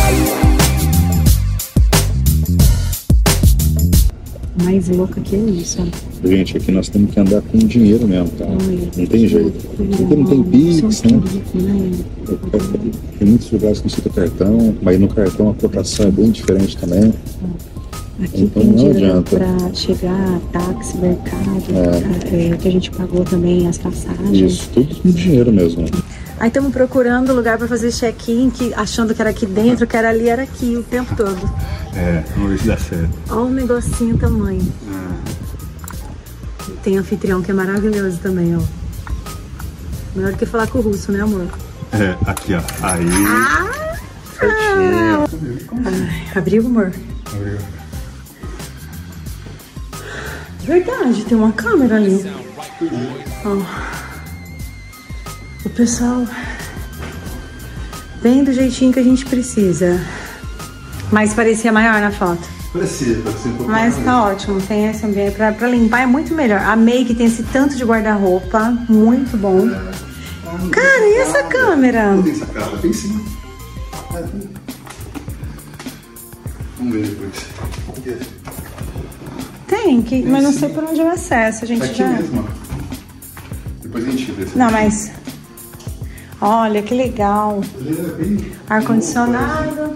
Mais 4.64 4.88
louca 4.90 5.20
que 5.22 5.36
isso. 5.36 5.82
Gente, 6.24 6.58
aqui 6.58 6.72
nós 6.72 6.90
temos 6.90 7.12
que 7.12 7.20
andar 7.20 7.42
com 7.42 7.58
dinheiro 7.58 8.08
mesmo, 8.08 8.30
tá? 8.38 8.46
Não 8.46 9.06
tem 9.08 9.28
jeito. 9.28 9.68
Porque 9.76 10.16
não 10.16 10.26
tem 10.26 10.44
Pix, 10.44 11.02
né? 11.02 11.22
Tem 13.18 13.28
muitos 13.28 13.52
lugares 13.52 13.82
que 13.82 13.88
não 14.06 14.14
cartão, 14.14 14.76
mas 14.84 15.00
no 15.00 15.08
cartão 15.08 15.50
a 15.50 15.54
cotação 15.56 16.06
é 16.06 16.12
bem 16.12 16.30
diferente 16.30 16.78
também. 16.78 17.12
Aqui 18.22 18.44
Então 18.44 18.62
tem 18.62 18.72
não 18.72 18.78
dinheiro 18.94 19.08
adianta. 19.08 19.38
para 19.38 19.74
chegar, 19.74 20.40
táxi, 20.52 20.98
mercado, 20.98 21.64
é, 22.32 22.58
que 22.58 22.68
a 22.68 22.72
gente 22.72 22.92
pagou 22.92 23.26
também 23.26 23.66
as 23.68 23.80
passagens. 23.80 24.38
Isso, 24.38 24.70
tudo 24.72 24.94
com 25.02 25.10
dinheiro 25.10 25.52
mesmo. 25.52 25.86
Aí 26.40 26.48
estamos 26.48 26.72
procurando 26.72 27.34
lugar 27.34 27.58
para 27.58 27.68
fazer 27.68 27.92
check-in, 27.92 28.50
que- 28.50 28.74
achando 28.74 29.14
que 29.14 29.22
era 29.22 29.30
aqui 29.32 29.46
dentro, 29.46 29.86
que 29.86 29.98
era 29.98 30.10
ali, 30.10 30.30
era 30.30 30.44
aqui 30.44 30.78
o 30.78 30.84
tempo 30.84 31.14
todo. 31.16 31.38
É, 31.94 32.24
vamos 32.36 32.52
ver 32.52 32.60
se 32.60 32.68
dá 32.68 32.78
certo. 32.78 33.10
Olha 33.30 33.40
o 33.42 33.50
negocinho 33.50 34.18
tamanho. 34.18 34.72
Tem 36.82 36.98
anfitrião 36.98 37.42
que 37.42 37.52
é 37.52 37.54
maravilhoso 37.54 38.20
também, 38.20 38.56
ó. 38.56 38.62
Melhor 40.16 40.32
do 40.32 40.38
que 40.38 40.46
falar 40.46 40.68
com 40.68 40.80
o 40.80 40.82
russo, 40.82 41.12
né, 41.12 41.22
amor? 41.22 41.46
É, 41.92 42.16
aqui 42.26 42.54
ó. 42.54 42.62
Aí. 42.82 43.06
Ai, 45.86 46.28
abriu, 46.36 46.66
amor? 46.66 46.94
Verdade, 50.64 51.26
tem 51.26 51.38
uma 51.38 51.52
câmera 51.52 51.98
ali. 51.98 52.24
Ó. 53.44 53.99
O 55.66 55.70
pessoal 55.70 56.26
bem 58.22 58.44
do 58.44 58.52
jeitinho 58.54 58.92
que 58.94 59.00
a 59.00 59.04
gente 59.04 59.26
precisa. 59.26 60.00
Mas 61.12 61.34
parecia 61.34 61.72
maior 61.72 62.00
na 62.00 62.12
foto. 62.12 62.48
Precisa, 62.72 63.22
precisa 63.22 63.50
um 63.50 63.58
pouco 63.58 63.72
Mas 63.72 63.94
mais. 63.96 64.06
tá 64.06 64.24
ótimo, 64.24 64.62
tem 64.62 64.88
esse 64.88 65.06
ambiente. 65.06 65.36
Pra, 65.36 65.52
pra 65.52 65.68
limpar 65.68 66.02
é 66.02 66.06
muito 66.06 66.34
melhor. 66.34 66.62
Amei 66.62 67.04
que 67.04 67.16
tem 67.16 67.26
esse 67.26 67.44
tanto 67.44 67.76
de 67.76 67.84
guarda-roupa, 67.84 68.70
muito 68.88 69.36
bom. 69.38 69.68
Cara, 70.72 71.08
e 71.08 71.16
essa 71.18 71.44
câmera? 71.44 72.18
Tem 72.24 72.36
sacada? 72.36 72.78
Tem 72.78 72.94
sim. 72.94 73.26
É, 74.16 74.22
tem. 74.22 74.50
Vamos 76.78 76.94
ver 76.94 77.08
depois. 77.08 78.20
Tem, 79.68 80.02
que, 80.02 80.24
mas 80.24 80.44
não 80.44 80.54
sei 80.54 80.70
por 80.70 80.84
onde 80.84 81.00
eu 81.00 81.10
acesso. 81.10 81.64
A 81.64 81.68
gente 81.68 81.84
Aqui 81.84 81.96
já. 81.96 82.08
mesmo. 82.08 82.48
Depois 83.82 84.08
a 84.08 84.12
gente 84.12 84.32
vê. 84.32 84.46
Não, 84.56 84.72
mas. 84.72 85.12
Olha 86.42 86.82
que 86.82 86.94
legal. 86.94 87.62
Ar-condicionado. 88.70 89.96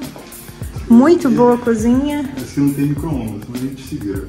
Muito 0.90 1.30
boa 1.30 1.56
a 1.56 1.58
cozinha. 1.58 2.30
Esse 2.38 2.60
não 2.60 2.74
tem 2.74 2.88
micro-ondas, 2.88 3.48
mas 3.50 3.62
a 3.62 3.66
gente 3.66 3.82
se 3.82 3.96
vira. 3.96 4.28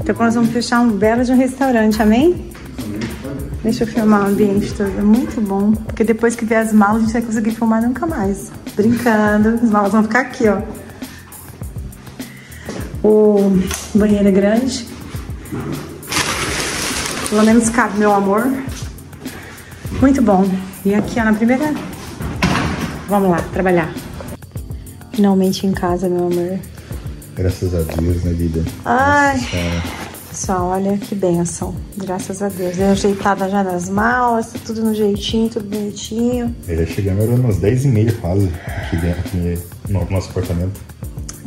Então 0.00 0.14
nós 0.18 0.34
vamos 0.34 0.50
fechar 0.50 0.80
um 0.80 0.90
belo 0.90 1.24
de 1.24 1.32
um 1.32 1.36
restaurante, 1.36 2.00
amém? 2.00 2.50
Deixa 3.62 3.84
eu 3.84 3.88
filmar 3.88 4.24
o 4.24 4.26
ambiente 4.28 4.72
todo. 4.72 4.96
É 4.98 5.02
muito 5.02 5.40
bom. 5.40 5.72
Porque 5.72 6.04
depois 6.04 6.34
que 6.34 6.44
vier 6.44 6.62
as 6.62 6.72
malas, 6.72 6.96
a 6.96 7.00
gente 7.00 7.12
vai 7.12 7.22
conseguir 7.22 7.50
filmar 7.50 7.82
nunca 7.82 8.06
mais. 8.06 8.50
Brincando. 8.74 9.60
As 9.62 9.70
malas 9.70 9.92
vão 9.92 10.02
ficar 10.02 10.20
aqui, 10.20 10.44
ó. 10.48 10.62
O 13.02 13.60
banheiro 13.94 14.28
é 14.28 14.32
grande. 14.32 14.86
Pelo 17.28 17.44
menos 17.44 17.68
cabe, 17.68 17.98
meu 17.98 18.12
amor. 18.14 18.46
Muito 20.00 20.22
bom. 20.22 20.48
E 20.86 20.94
aqui, 20.94 21.18
ó, 21.18 21.24
na 21.24 21.32
primeira. 21.32 21.74
Vamos 23.08 23.28
lá, 23.28 23.42
trabalhar. 23.52 23.92
Finalmente 25.12 25.66
em 25.66 25.72
casa, 25.72 26.08
meu 26.08 26.28
amor. 26.28 26.60
Graças 27.34 27.74
a 27.74 27.80
Deus, 27.80 28.22
né, 28.22 28.32
vida? 28.32 28.64
Ai, 28.84 29.36
pessoal, 30.28 30.68
olha 30.68 30.96
que 30.96 31.12
benção. 31.16 31.74
Graças 31.96 32.40
a 32.40 32.48
Deus. 32.48 32.78
Eu 32.78 32.92
ajeitada 32.92 33.48
já 33.48 33.64
nas 33.64 33.88
malas, 33.88 34.52
tá 34.52 34.60
tudo 34.64 34.84
no 34.84 34.94
jeitinho, 34.94 35.48
tudo 35.48 35.68
bonitinho. 35.68 36.54
Ele 36.68 36.86
chegamos, 36.86 37.24
era 37.24 37.34
umas 37.34 37.58
10h30 37.58 38.20
quase, 38.20 38.48
aqui 38.64 38.96
dentro, 38.98 39.20
aqui 39.22 39.58
no 39.88 40.08
nosso 40.08 40.30
apartamento. 40.30 40.80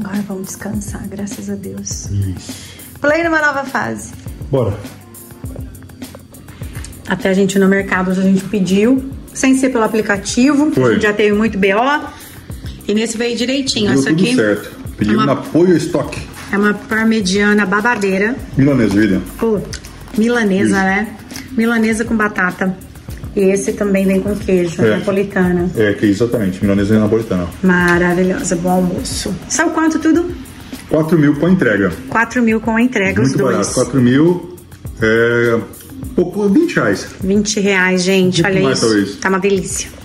Agora 0.01 0.21
vamos 0.27 0.47
descansar, 0.47 1.07
graças 1.07 1.49
a 1.49 1.55
Deus. 1.55 2.09
Isso. 2.11 2.53
Play 2.99 3.23
numa 3.23 3.39
nova 3.39 3.63
fase. 3.63 4.11
Bora. 4.51 4.77
Até 7.07 7.29
a 7.29 7.33
gente 7.33 7.55
ir 7.55 7.59
no 7.59 7.69
mercado, 7.69 8.11
hoje 8.11 8.19
a 8.19 8.23
gente 8.23 8.43
pediu 8.43 9.17
sem 9.39 9.55
ser 9.57 9.69
pelo 9.69 9.83
aplicativo. 9.85 10.69
Foi. 10.71 10.91
A 10.91 10.93
gente 10.95 11.03
já 11.03 11.13
teve 11.13 11.33
muito 11.35 11.57
BO. 11.57 12.09
E 12.87 12.93
nesse 12.93 13.17
veio 13.17 13.37
direitinho. 13.37 13.91
Deu 13.91 13.99
Essa 13.99 14.09
tudo 14.09 14.21
aqui 14.23 14.35
certo. 14.35 14.71
Pedimos 14.97 15.21
é 15.21 15.23
uma- 15.23 15.33
apoio 15.33 15.77
estoque. 15.77 16.19
é 16.51 16.57
uma 16.57 16.73
parmegiana 16.73 17.65
babadeira. 17.65 18.35
Milanês, 18.57 18.93
William. 18.93 19.21
Pô, 19.37 19.59
milanesa, 20.17 20.63
Isso. 20.65 20.73
né? 20.75 21.07
Milanesa 21.57 22.03
com 22.03 22.15
batata. 22.17 22.75
E 23.35 23.41
esse 23.41 23.73
também 23.73 24.05
vem 24.05 24.19
com 24.19 24.35
queijo, 24.35 24.81
É. 24.81 24.97
napolitana. 24.97 25.69
É, 25.77 25.93
que 25.93 26.07
exatamente. 26.07 26.61
Milanês 26.61 26.91
é 26.91 26.97
napolitana. 26.97 27.47
Maravilhosa, 27.63 28.55
bom 28.57 28.69
almoço. 28.71 29.33
Sabe 29.47 29.71
quanto 29.71 29.99
tudo? 29.99 30.25
4 30.89 31.17
mil 31.17 31.35
com 31.35 31.45
a 31.45 31.51
entrega. 31.51 31.93
4 32.09 32.41
mil 32.41 32.59
com 32.59 32.75
a 32.75 32.81
entrega, 32.81 33.21
os 33.21 33.27
Muito 33.29 33.37
dois. 33.37 33.55
barato. 33.57 33.73
4 33.75 34.01
mil, 34.01 34.57
é, 35.01 35.59
pouco, 36.15 36.47
20 36.49 36.75
reais. 36.75 37.07
20 37.23 37.59
reais, 37.59 38.03
gente. 38.03 38.41
Muito 38.41 38.55
Olha 38.55 38.63
mais, 38.63 38.77
isso. 38.77 38.87
talvez. 38.87 39.15
Tá 39.17 39.29
uma 39.29 39.39
delícia. 39.39 39.98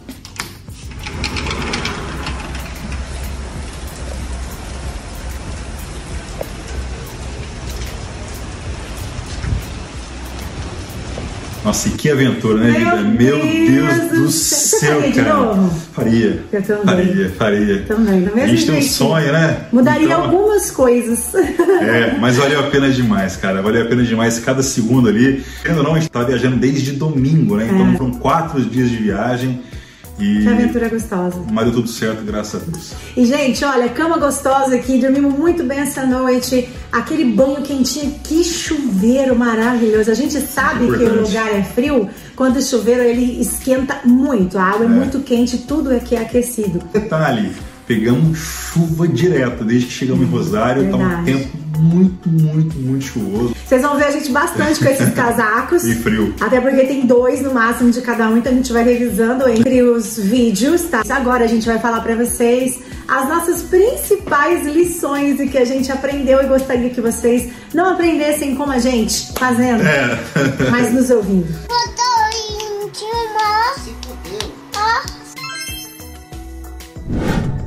Nossa, 11.74 11.88
e 11.88 11.90
que 11.90 12.08
aventura, 12.08 12.58
né, 12.58 12.70
Meu 12.70 12.78
vida? 12.78 13.02
Meu 13.02 13.38
Deus 13.40 14.10
Deus, 14.10 14.10
do 14.10 14.30
céu. 14.30 14.58
Você 14.58 14.78
céu, 14.78 14.94
faria 15.00 15.12
de 15.12 15.20
cara. 15.20 15.34
novo? 15.34 15.80
Faria. 15.92 16.44
Eu 16.52 16.62
também. 16.62 16.84
Faria, 16.84 17.30
faria. 17.30 17.82
Também, 17.82 18.20
do 18.20 18.26
mesmo 18.26 18.40
A 18.40 18.46
gente 18.46 18.66
tem 18.66 18.78
um 18.78 18.82
sonho, 18.82 19.32
né? 19.32 19.66
Mudaria 19.72 20.06
Então, 20.06 20.22
algumas 20.22 20.70
coisas. 20.70 21.32
É, 21.84 22.16
mas 22.18 22.36
valeu 22.36 22.60
a 22.60 22.62
pena 22.64 22.88
demais, 22.88 23.36
cara. 23.36 23.60
Valeu 23.60 23.82
a 23.82 23.84
pena 23.86 24.04
demais 24.04 24.38
cada 24.38 24.62
segundo 24.62 25.08
ali. 25.08 25.44
Querendo 25.60 25.78
ou 25.78 25.84
não, 25.84 25.94
a 25.94 25.98
gente 25.98 26.10
tá 26.10 26.22
viajando 26.22 26.56
desde 26.56 26.92
domingo, 26.92 27.56
né? 27.56 27.68
Então 27.70 27.96
foram 27.96 28.12
quatro 28.12 28.60
dias 28.62 28.88
de 28.88 28.96
viagem. 28.96 29.60
E... 30.18 30.38
É. 30.38 30.42
Que 30.42 30.48
aventura 30.48 30.88
gostosa. 30.88 31.42
Mas 31.50 31.64
deu 31.64 31.74
tudo 31.74 31.88
certo, 31.88 32.22
graças 32.24 32.62
a 32.62 32.64
Deus. 32.64 32.92
E, 33.16 33.24
gente, 33.24 33.64
olha, 33.64 33.88
cama 33.88 34.18
gostosa 34.18 34.74
aqui, 34.76 34.98
dormimos 34.98 35.34
muito 35.36 35.64
bem 35.64 35.80
essa 35.80 36.06
noite. 36.06 36.68
Aquele 36.92 37.24
banho 37.24 37.62
quentinho, 37.62 38.14
que 38.22 38.44
chuveiro 38.44 39.36
maravilhoso. 39.36 40.10
A 40.10 40.14
gente 40.14 40.40
sabe 40.40 40.86
que 40.86 41.02
o 41.02 41.22
lugar 41.22 41.52
é 41.52 41.62
frio 41.62 42.08
quando 42.36 42.56
o 42.56 42.62
chuveiro 42.62 43.02
ele 43.02 43.40
esquenta 43.40 44.00
muito. 44.04 44.58
A 44.58 44.64
água 44.64 44.84
é, 44.84 44.88
muito 44.88 45.20
quente, 45.20 45.58
tudo 45.58 45.90
aqui 45.90 46.14
é 46.14 46.20
aquecido. 46.20 46.80
Detalhe, 46.92 47.52
pegamos 47.86 48.38
chuva 48.38 49.06
direto 49.06 49.64
desde 49.64 49.86
que 49.86 49.92
chegamos 49.92 50.26
em 50.26 50.30
Rosário. 50.30 50.90
Tá 50.90 50.96
um 50.96 51.24
tempo 51.24 51.48
muito, 51.78 52.28
muito, 52.28 52.76
muito 52.78 53.04
chuvoso 53.04 53.54
Vocês 53.66 53.82
vão 53.82 53.96
ver 53.96 54.04
a 54.04 54.10
gente 54.12 54.30
bastante 54.30 54.78
com 54.82 54.88
esses 54.88 55.08
casacos. 55.14 55.84
e 55.84 55.94
frio. 55.94 56.34
Até 56.40 56.60
porque 56.60 56.84
tem 56.84 57.04
dois 57.06 57.42
no 57.42 57.52
máximo 57.52 57.90
de 57.90 58.00
cada 58.00 58.28
um, 58.30 58.36
então 58.38 58.52
a 58.52 58.54
gente 58.54 58.72
vai 58.72 58.84
revisando 58.84 59.48
entre 59.48 59.82
os 59.82 60.16
vídeos, 60.16 60.82
tá? 60.84 61.02
Agora 61.10 61.44
a 61.44 61.48
gente 61.48 61.66
vai 61.66 61.78
falar 61.78 62.00
pra 62.00 62.14
vocês 62.14 62.78
as 63.06 63.28
nossas 63.28 63.62
principais 63.62 64.64
lições 64.66 65.38
e 65.38 65.46
que 65.46 65.58
a 65.58 65.64
gente 65.64 65.92
aprendeu 65.92 66.42
e 66.42 66.46
gostaria 66.46 66.88
que 66.88 67.00
vocês 67.02 67.50
não 67.74 67.90
aprendessem 67.92 68.54
como 68.54 68.72
a 68.72 68.78
gente, 68.78 69.32
fazendo, 69.38 69.82
É. 69.82 70.18
mas 70.70 70.92
nos 70.92 71.10
ouvindo. 71.10 71.46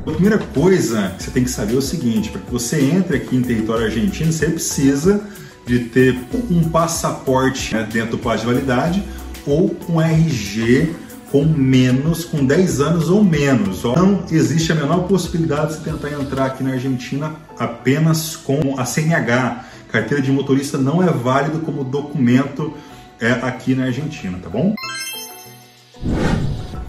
A 0.08 0.12
primeira 0.12 0.38
coisa 0.38 1.14
que 1.18 1.24
você 1.24 1.32
tem 1.32 1.44
que 1.44 1.52
saber 1.52 1.76
é 1.76 1.78
o 1.78 1.82
seguinte: 1.82 2.30
para 2.30 2.40
que 2.40 2.50
você 2.50 2.80
entre 2.82 3.18
aqui 3.18 3.36
em 3.36 3.42
território 3.42 3.86
argentino, 3.86 4.32
você 4.32 4.48
precisa 4.48 5.22
de 5.66 5.80
ter 5.80 6.18
um 6.50 6.70
passaporte 6.70 7.76
né, 7.76 7.86
dentro 7.92 8.12
do 8.12 8.18
prazo 8.18 8.40
de 8.40 8.46
validade 8.46 9.04
ou 9.46 9.76
um 9.90 10.00
RG 10.00 10.96
com 11.30 11.44
menos, 11.44 12.24
com 12.24 12.46
10 12.46 12.80
anos 12.80 13.10
ou 13.10 13.22
menos. 13.22 13.84
Não 13.84 14.24
existe 14.32 14.72
a 14.72 14.76
menor 14.76 15.08
possibilidade 15.10 15.74
de 15.74 15.80
você 15.80 15.92
tentar 15.92 16.10
entrar 16.14 16.46
aqui 16.46 16.64
na 16.64 16.72
Argentina 16.72 17.36
apenas 17.60 18.38
com 18.38 18.80
a 18.80 18.86
CNH. 18.86 19.66
Carteira 19.92 20.24
de 20.24 20.32
motorista 20.32 20.78
não 20.78 21.04
é 21.04 21.12
válido 21.12 21.60
como 21.60 21.84
documento 21.84 22.74
é, 23.20 23.32
aqui 23.32 23.76
na 23.76 23.86
Argentina, 23.86 24.40
tá 24.42 24.50
bom? 24.50 24.74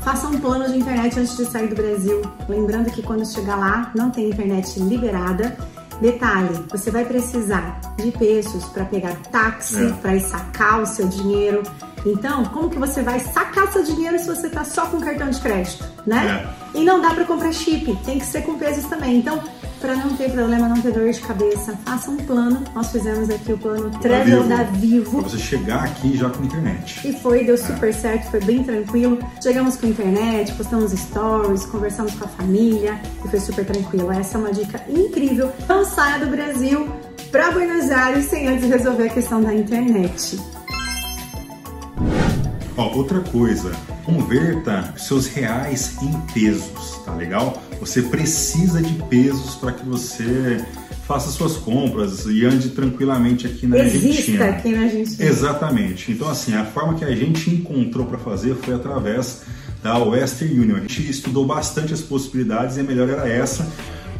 Faça 0.08 0.26
um 0.26 0.40
plano 0.40 0.66
de 0.72 0.78
internet 0.78 1.20
antes 1.20 1.36
de 1.36 1.44
sair 1.44 1.68
do 1.68 1.74
Brasil. 1.74 2.22
Lembrando 2.48 2.90
que 2.90 3.02
quando 3.02 3.26
chegar 3.26 3.56
lá, 3.56 3.92
não 3.94 4.08
tem 4.08 4.30
internet 4.30 4.80
liberada. 4.80 5.54
Detalhe, 6.00 6.64
você 6.70 6.90
vai 6.90 7.04
precisar 7.04 7.78
de 7.98 8.10
pesos 8.12 8.64
para 8.70 8.86
pegar 8.86 9.14
táxi, 9.30 9.84
É. 9.84 9.92
para 10.00 10.16
ir 10.16 10.20
sacar 10.20 10.80
o 10.80 10.86
seu 10.86 11.06
dinheiro. 11.08 11.62
Então, 12.06 12.42
como 12.46 12.70
que 12.70 12.78
você 12.78 13.02
vai 13.02 13.20
sacar 13.20 13.70
seu 13.70 13.82
dinheiro 13.82 14.18
se 14.18 14.26
você 14.26 14.48
tá 14.48 14.64
só 14.64 14.86
com 14.86 14.98
cartão 14.98 15.28
de 15.28 15.38
crédito, 15.42 15.84
né? 16.06 16.48
E 16.74 16.82
não 16.84 17.02
dá 17.02 17.10
para 17.10 17.26
comprar 17.26 17.52
chip, 17.52 17.94
tem 18.06 18.18
que 18.18 18.24
ser 18.24 18.40
com 18.46 18.56
pesos 18.56 18.86
também. 18.86 19.18
Então, 19.18 19.38
para 19.80 19.96
não 19.96 20.16
ter 20.16 20.30
problema, 20.30 20.68
não 20.68 20.80
ter 20.80 20.92
dor 20.92 21.10
de 21.10 21.20
cabeça, 21.20 21.78
faça 21.84 22.10
um 22.10 22.16
plano. 22.16 22.62
Nós 22.74 22.90
fizemos 22.90 23.30
aqui 23.30 23.52
o 23.52 23.58
plano 23.58 23.90
Travel 23.98 24.44
da 24.44 24.64
Vivo. 24.64 25.20
Pra 25.20 25.28
você 25.28 25.38
chegar 25.38 25.84
aqui 25.84 26.16
já 26.16 26.28
com 26.30 26.44
internet. 26.44 27.06
E 27.08 27.12
foi, 27.12 27.44
deu 27.44 27.56
super 27.56 27.92
certo, 27.92 28.30
foi 28.30 28.40
bem 28.40 28.62
tranquilo. 28.62 29.18
Chegamos 29.42 29.76
com 29.76 29.86
internet, 29.86 30.52
postamos 30.54 30.92
stories, 30.92 31.64
conversamos 31.66 32.14
com 32.14 32.24
a 32.24 32.28
família 32.28 33.00
e 33.24 33.28
foi 33.28 33.40
super 33.40 33.64
tranquilo. 33.64 34.10
Essa 34.12 34.38
é 34.38 34.40
uma 34.40 34.52
dica 34.52 34.82
incrível. 34.88 35.52
Não 35.68 35.84
saia 35.84 36.24
do 36.24 36.30
Brasil 36.30 36.88
para 37.30 37.50
Buenos 37.50 37.90
Aires 37.90 38.26
sem 38.26 38.48
antes 38.48 38.68
resolver 38.68 39.04
a 39.04 39.10
questão 39.10 39.42
da 39.42 39.54
internet. 39.54 40.38
Ó, 42.78 42.94
outra 42.96 43.18
coisa, 43.18 43.72
converta 44.04 44.94
seus 44.96 45.26
reais 45.26 45.96
em 46.00 46.12
pesos, 46.32 47.00
tá 47.04 47.12
legal? 47.12 47.60
Você 47.80 48.02
precisa 48.02 48.80
de 48.80 48.94
pesos 49.04 49.56
para 49.56 49.72
que 49.72 49.84
você 49.84 50.64
faça 51.04 51.28
suas 51.32 51.56
compras 51.56 52.24
e 52.26 52.44
ande 52.44 52.68
tranquilamente 52.68 53.48
aqui 53.48 53.66
na 53.66 53.78
Exista 53.78 54.08
Argentina. 54.08 54.44
aqui 54.44 54.68
na 54.76 54.82
Argentina. 54.82 55.28
Exatamente. 55.28 56.12
Então, 56.12 56.28
assim, 56.28 56.54
a 56.54 56.64
forma 56.66 56.94
que 56.94 57.04
a 57.04 57.14
gente 57.16 57.50
encontrou 57.50 58.06
para 58.06 58.18
fazer 58.18 58.54
foi 58.54 58.74
através 58.74 59.42
da 59.82 59.98
Western 59.98 60.60
Union. 60.60 60.76
A 60.76 60.80
gente 60.80 61.10
estudou 61.10 61.44
bastante 61.46 61.92
as 61.92 62.00
possibilidades 62.00 62.76
e 62.76 62.80
a 62.80 62.84
melhor 62.84 63.08
era 63.08 63.28
essa 63.28 63.66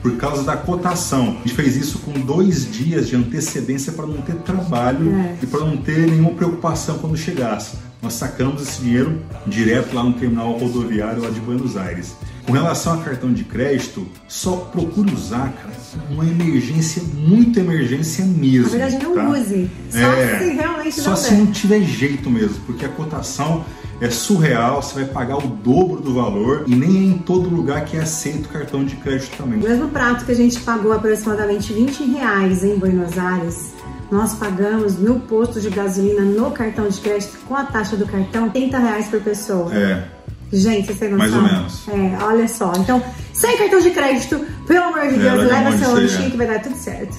por 0.02 0.16
causa 0.16 0.42
da 0.42 0.56
cotação. 0.56 1.36
A 1.44 1.46
gente 1.46 1.54
fez 1.54 1.76
isso 1.76 2.00
com 2.00 2.12
dois 2.12 2.68
dias 2.72 3.08
de 3.08 3.14
antecedência 3.14 3.92
para 3.92 4.06
não 4.06 4.20
ter 4.22 4.34
trabalho 4.36 5.12
É. 5.14 5.36
e 5.42 5.46
para 5.46 5.60
não 5.60 5.76
ter 5.76 6.08
nenhuma 6.10 6.30
preocupação 6.30 6.98
quando 6.98 7.16
chegasse. 7.16 7.86
Nós 8.00 8.14
sacamos 8.14 8.62
esse 8.62 8.80
dinheiro 8.80 9.20
direto 9.46 9.94
lá 9.94 10.04
no 10.04 10.12
terminal 10.12 10.52
rodoviário 10.52 11.22
lá 11.22 11.30
de 11.30 11.40
Buenos 11.40 11.76
Aires. 11.76 12.14
Com 12.46 12.52
relação 12.52 12.94
a 12.94 13.02
cartão 13.02 13.30
de 13.32 13.44
crédito, 13.44 14.06
só 14.26 14.56
procure 14.56 15.12
usar, 15.12 15.52
cara, 15.52 15.74
uma 16.10 16.24
emergência, 16.24 17.02
muito 17.14 17.58
emergência 17.60 18.24
mesmo. 18.24 18.70
Na 18.78 18.86
verdade, 18.86 19.04
não 19.04 19.14
tá? 19.14 19.28
use. 19.28 19.70
Só 19.90 19.98
É, 19.98 20.38
se 20.38 20.50
realmente 20.50 21.00
Só 21.00 21.10
não 21.10 21.16
se 21.16 21.30
der. 21.30 21.38
não 21.38 21.46
tiver 21.48 21.80
jeito 21.82 22.30
mesmo, 22.30 22.56
porque 22.64 22.86
a 22.86 22.88
cotação 22.88 23.64
é 24.00 24.08
surreal, 24.08 24.80
você 24.80 24.94
vai 24.94 25.04
pagar 25.06 25.36
o 25.38 25.48
dobro 25.48 26.00
do 26.00 26.14
valor 26.14 26.64
e 26.66 26.74
nem 26.74 26.96
é 26.96 27.00
em 27.10 27.18
todo 27.18 27.50
lugar 27.50 27.84
que 27.84 27.96
é 27.96 28.00
aceito 28.00 28.48
cartão 28.48 28.82
de 28.84 28.96
crédito 28.96 29.36
também. 29.36 29.58
O 29.58 29.62
mesmo 29.62 29.88
prato 29.88 30.24
que 30.24 30.32
a 30.32 30.36
gente 30.36 30.58
pagou 30.60 30.92
aproximadamente 30.92 31.72
20 31.72 32.04
reais 32.12 32.64
em 32.64 32.76
Buenos 32.78 33.18
Aires, 33.18 33.72
nós 34.10 34.34
pagamos 34.34 34.98
no 34.98 35.20
posto 35.20 35.60
de 35.60 35.70
gasolina 35.70 36.22
no 36.22 36.50
cartão 36.50 36.88
de 36.88 37.00
crédito 37.00 37.38
com 37.46 37.54
a 37.54 37.64
taxa 37.64 37.96
do 37.96 38.06
cartão 38.06 38.48
30 38.50 38.78
reais 38.78 39.06
por 39.08 39.20
pessoa. 39.20 39.74
É, 39.74 40.04
Gente, 40.52 40.86
vocês 40.86 40.98
têm 40.98 41.10
noção? 41.10 41.42
Mais 41.42 41.52
ou 41.52 41.58
menos. 41.58 41.88
É, 41.88 42.24
olha 42.24 42.48
só. 42.48 42.72
Então, 42.76 43.02
sem 43.34 43.56
cartão 43.58 43.80
de 43.80 43.90
crédito, 43.90 44.40
pelo 44.66 44.84
amor 44.84 45.08
de 45.08 45.14
É, 45.14 45.30
Deus, 45.30 45.44
leva 45.44 45.76
seu 45.76 45.92
lanchinho 45.92 46.30
que 46.30 46.36
vai 46.36 46.46
dar 46.46 46.62
tudo 46.62 46.74
certo. 46.76 47.16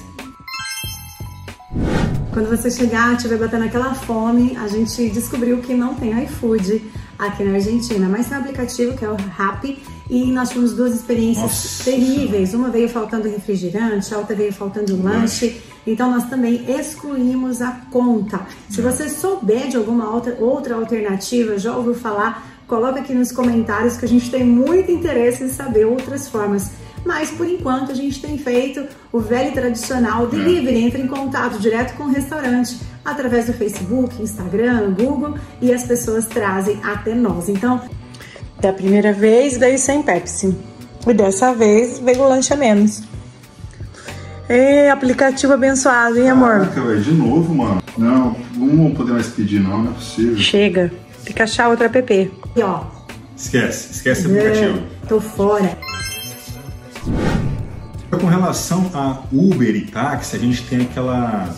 Quando 2.32 2.48
você 2.48 2.70
chegar, 2.70 3.16
estiver 3.16 3.36
batendo 3.36 3.64
aquela 3.64 3.92
fome, 3.92 4.56
a 4.56 4.68
gente 4.68 5.10
descobriu 5.10 5.58
que 5.58 5.74
não 5.74 5.94
tem 5.94 6.22
iFood 6.24 6.80
aqui 7.18 7.42
na 7.42 7.54
Argentina, 7.54 8.08
mas 8.08 8.28
tem 8.28 8.38
um 8.38 8.40
aplicativo 8.40 8.96
que 8.96 9.04
é 9.04 9.10
o 9.10 9.16
Rappi 9.16 9.82
e 10.08 10.30
nós 10.30 10.50
tivemos 10.50 10.72
duas 10.72 10.94
experiências 10.94 11.42
Nossa 11.42 11.84
terríveis. 11.84 12.54
Uma 12.54 12.68
veio 12.68 12.88
faltando 12.88 13.28
refrigerante, 13.28 14.14
a 14.14 14.18
outra 14.18 14.36
veio 14.36 14.52
faltando 14.52 15.00
lanche. 15.02 15.60
Então 15.84 16.08
nós 16.08 16.30
também 16.30 16.64
excluímos 16.70 17.60
a 17.60 17.72
conta. 17.90 18.40
Se 18.68 18.80
você 18.80 19.08
souber 19.08 19.66
de 19.66 19.76
alguma 19.76 20.14
outra, 20.14 20.36
outra 20.38 20.76
alternativa, 20.76 21.58
já 21.58 21.76
ouviu 21.76 21.94
falar, 21.94 22.46
coloca 22.68 23.00
aqui 23.00 23.12
nos 23.12 23.32
comentários 23.32 23.96
que 23.96 24.04
a 24.04 24.08
gente 24.08 24.30
tem 24.30 24.44
muito 24.44 24.92
interesse 24.92 25.42
em 25.42 25.48
saber 25.48 25.84
outras 25.84 26.28
formas. 26.28 26.70
Mas 27.04 27.30
por 27.30 27.46
enquanto 27.46 27.92
a 27.92 27.94
gente 27.94 28.20
tem 28.20 28.36
feito 28.36 28.86
o 29.12 29.20
velho 29.20 29.50
e 29.50 29.52
tradicional 29.52 30.26
delivery, 30.26 30.82
entra 30.82 31.00
em 31.00 31.06
contato 31.06 31.58
direto 31.58 31.96
com 31.96 32.04
o 32.04 32.12
restaurante 32.12 32.78
através 33.04 33.46
do 33.46 33.52
Facebook, 33.52 34.22
Instagram, 34.22 34.92
Google 34.92 35.34
e 35.60 35.72
as 35.72 35.84
pessoas 35.84 36.26
trazem 36.26 36.78
até 36.84 37.14
nós. 37.14 37.48
Então, 37.48 37.80
da 38.60 38.72
primeira 38.72 39.12
vez 39.12 39.56
veio 39.56 39.78
sem 39.78 40.02
Pepsi 40.02 40.54
e 41.06 41.14
dessa 41.14 41.54
vez 41.54 41.98
veio 41.98 42.22
o 42.22 42.28
lanche 42.28 42.52
a 42.52 42.56
menos. 42.56 43.02
Ei, 44.48 44.88
aplicativo 44.88 45.52
abençoado, 45.52 46.18
hein, 46.18 46.28
amor? 46.30 46.60
Caraca, 46.60 46.80
velho, 46.82 47.00
de 47.00 47.12
novo, 47.12 47.54
mano. 47.54 47.82
Não, 47.96 48.36
não 48.56 48.76
vou 48.76 48.90
poder 48.90 49.12
mais 49.12 49.28
pedir, 49.28 49.60
não, 49.60 49.84
não 49.84 49.92
é 49.92 49.94
possível. 49.94 50.36
Chega, 50.36 50.92
tem 51.24 51.32
que 51.32 51.42
achar 51.42 51.68
outra 51.68 51.86
app. 51.86 52.32
E 52.56 52.62
ó, 52.62 52.82
Esquece, 53.40 53.92
esquece 53.92 54.26
o 54.26 54.30
aplicativo. 54.30 54.78
É, 54.78 55.06
tô 55.06 55.18
fora. 55.18 55.78
Com 58.10 58.26
relação 58.26 58.90
a 58.92 59.18
Uber 59.32 59.74
e 59.74 59.82
táxi, 59.82 60.36
a 60.36 60.38
gente 60.38 60.62
tem 60.64 60.82
aquela, 60.82 61.48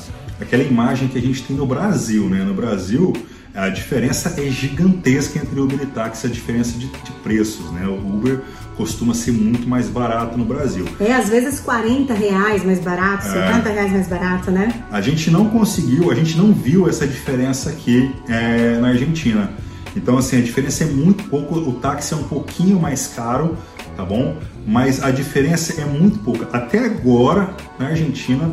aquela 0.41 0.63
imagem 0.63 1.09
que 1.09 1.19
a 1.19 1.21
gente 1.21 1.43
tem 1.43 1.57
no 1.57 1.67
Brasil, 1.67 2.29
né? 2.29 2.45
No 2.45 2.55
Brasil, 2.55 3.13
a 3.55 3.69
diferença 3.69 4.35
é 4.41 4.49
gigantesca 4.51 5.39
entre 5.39 5.59
Uber 5.59 5.81
e 5.83 5.87
táxi, 5.87 6.27
a 6.27 6.31
diferença 6.31 6.79
de, 6.79 6.87
de 6.87 7.11
preços, 7.23 7.71
né? 7.73 7.87
O 7.87 7.95
Uber 7.97 8.41
costuma 8.77 9.13
ser 9.13 9.33
muito 9.33 9.69
mais 9.69 9.89
barato 9.89 10.39
no 10.39 10.45
Brasil. 10.45 10.87
É, 11.01 11.13
às 11.15 11.29
vezes 11.29 11.59
40 11.61 12.15
reais 12.15 12.65
mais 12.65 12.79
barato, 12.81 13.25
50 13.25 13.69
É. 13.69 13.73
reais 13.73 13.93
mais 13.93 14.09
barato, 14.09 14.51
né? 14.51 14.85
A 14.91 15.01
gente 15.01 15.31
não 15.31 15.49
conseguiu, 15.49 16.11
a 16.11 16.15
gente 16.15 16.37
não 16.37 16.53
viu 16.53 16.89
essa 16.89 17.07
diferença 17.07 17.71
aqui 17.71 18.15
é, 18.29 18.79
na 18.79 18.89
Argentina. 18.89 19.51
Então, 19.97 20.17
assim, 20.17 20.39
a 20.39 20.43
diferença 20.43 20.85
é 20.85 20.87
muito 20.87 21.25
pouco. 21.25 21.55
O 21.59 21.73
táxi 21.75 22.15
é 22.15 22.17
um 22.17 22.23
pouquinho 22.25 22.81
mais 22.81 23.09
caro, 23.09 23.57
tá 23.95 24.03
bom? 24.05 24.37
Mas 24.67 25.03
a 25.03 25.11
diferença 25.11 25.81
é 25.81 25.85
muito 25.85 26.19
pouca. 26.21 26.49
Até 26.53 26.79
agora, 26.79 27.55
na 27.79 27.89
Argentina, 27.89 28.51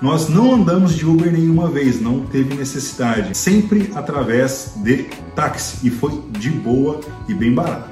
nós 0.00 0.28
não 0.28 0.54
andamos 0.54 0.96
de 0.96 1.06
Uber 1.06 1.32
nenhuma 1.32 1.70
vez, 1.70 2.00
não 2.00 2.26
teve 2.26 2.54
necessidade. 2.54 3.36
Sempre 3.36 3.92
através 3.94 4.72
de 4.76 5.04
táxi 5.34 5.86
e 5.86 5.90
foi 5.90 6.20
de 6.30 6.50
boa 6.50 7.00
e 7.28 7.34
bem 7.34 7.54
barato. 7.54 7.91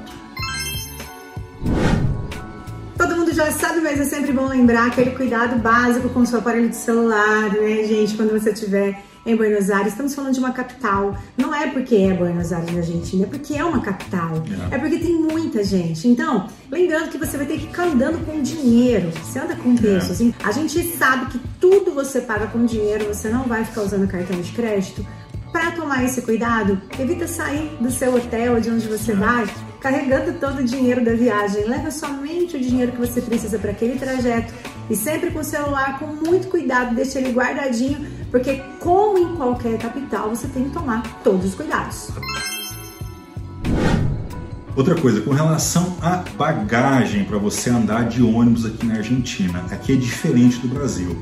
Já 3.45 3.51
sabe, 3.51 3.81
mas 3.81 3.99
é 3.99 4.03
sempre 4.05 4.31
bom 4.31 4.47
lembrar 4.47 4.87
aquele 4.87 5.11
cuidado 5.11 5.55
básico 5.57 6.09
com 6.09 6.19
o 6.19 6.25
seu 6.25 6.37
aparelho 6.39 6.69
de 6.69 6.75
celular, 6.75 7.49
né, 7.49 7.83
gente? 7.85 8.15
Quando 8.15 8.31
você 8.31 8.51
estiver 8.51 9.01
em 9.25 9.35
Buenos 9.35 9.71
Aires, 9.71 9.93
estamos 9.93 10.13
falando 10.13 10.33
de 10.33 10.39
uma 10.39 10.51
capital. 10.51 11.17
Não 11.35 11.53
é 11.53 11.67
porque 11.67 11.95
é 11.95 12.13
Buenos 12.13 12.53
Aires 12.53 12.71
na 12.71 12.79
Argentina, 12.79 13.23
é 13.23 13.27
porque 13.27 13.55
é 13.55 13.65
uma 13.65 13.81
capital. 13.81 14.43
É. 14.71 14.75
É 14.75 14.77
porque 14.77 14.99
tem 14.99 15.15
muita 15.15 15.63
gente. 15.63 16.07
Então, 16.07 16.47
lembrando 16.69 17.09
que 17.09 17.17
você 17.17 17.35
vai 17.35 17.47
ter 17.47 17.57
que 17.57 17.65
ficar 17.67 17.85
andando 17.85 18.23
com 18.25 18.41
dinheiro. 18.43 19.11
Você 19.23 19.39
anda 19.39 19.55
com 19.55 19.75
pesos. 19.75 20.21
hein? 20.21 20.35
A 20.43 20.51
gente 20.51 20.95
sabe 20.97 21.31
que 21.31 21.39
tudo 21.59 21.93
você 21.93 22.21
paga 22.21 22.45
com 22.47 22.63
dinheiro, 22.63 23.05
você 23.05 23.27
não 23.29 23.43
vai 23.45 23.65
ficar 23.65 23.81
usando 23.81 24.07
cartão 24.07 24.39
de 24.39 24.51
crédito. 24.51 25.05
Para 25.51 25.71
tomar 25.71 26.05
esse 26.05 26.21
cuidado, 26.21 26.79
evita 26.97 27.27
sair 27.27 27.75
do 27.81 27.91
seu 27.91 28.15
hotel, 28.15 28.61
de 28.61 28.69
onde 28.69 28.87
você 28.87 29.13
vai, 29.13 29.45
carregando 29.81 30.33
todo 30.33 30.59
o 30.59 30.63
dinheiro 30.63 31.03
da 31.03 31.13
viagem. 31.13 31.65
Leva 31.65 31.91
somente 31.91 32.55
o 32.55 32.59
dinheiro 32.61 32.91
que 32.91 32.99
você 32.99 33.19
precisa 33.19 33.57
para 33.57 33.71
aquele 33.71 33.97
trajeto 33.97 34.53
e 34.89 34.95
sempre 34.95 35.31
com 35.31 35.39
o 35.39 35.43
celular 35.43 35.97
com 35.99 36.07
muito 36.07 36.47
cuidado, 36.47 36.95
deixa 36.95 37.19
ele 37.19 37.31
guardadinho, 37.31 38.05
porque 38.29 38.61
como 38.79 39.17
em 39.17 39.35
qualquer 39.35 39.77
capital, 39.77 40.29
você 40.29 40.47
tem 40.47 40.65
que 40.65 40.69
tomar 40.71 41.21
todos 41.23 41.45
os 41.45 41.55
cuidados. 41.55 42.09
Outra 44.75 44.95
coisa, 44.95 45.19
com 45.21 45.31
relação 45.31 45.97
à 46.01 46.23
bagagem 46.37 47.25
para 47.25 47.37
você 47.37 47.69
andar 47.69 48.07
de 48.07 48.23
ônibus 48.23 48.65
aqui 48.65 48.85
na 48.85 48.95
Argentina, 48.95 49.65
aqui 49.69 49.93
é 49.93 49.95
diferente 49.95 50.59
do 50.59 50.69
Brasil. 50.69 51.21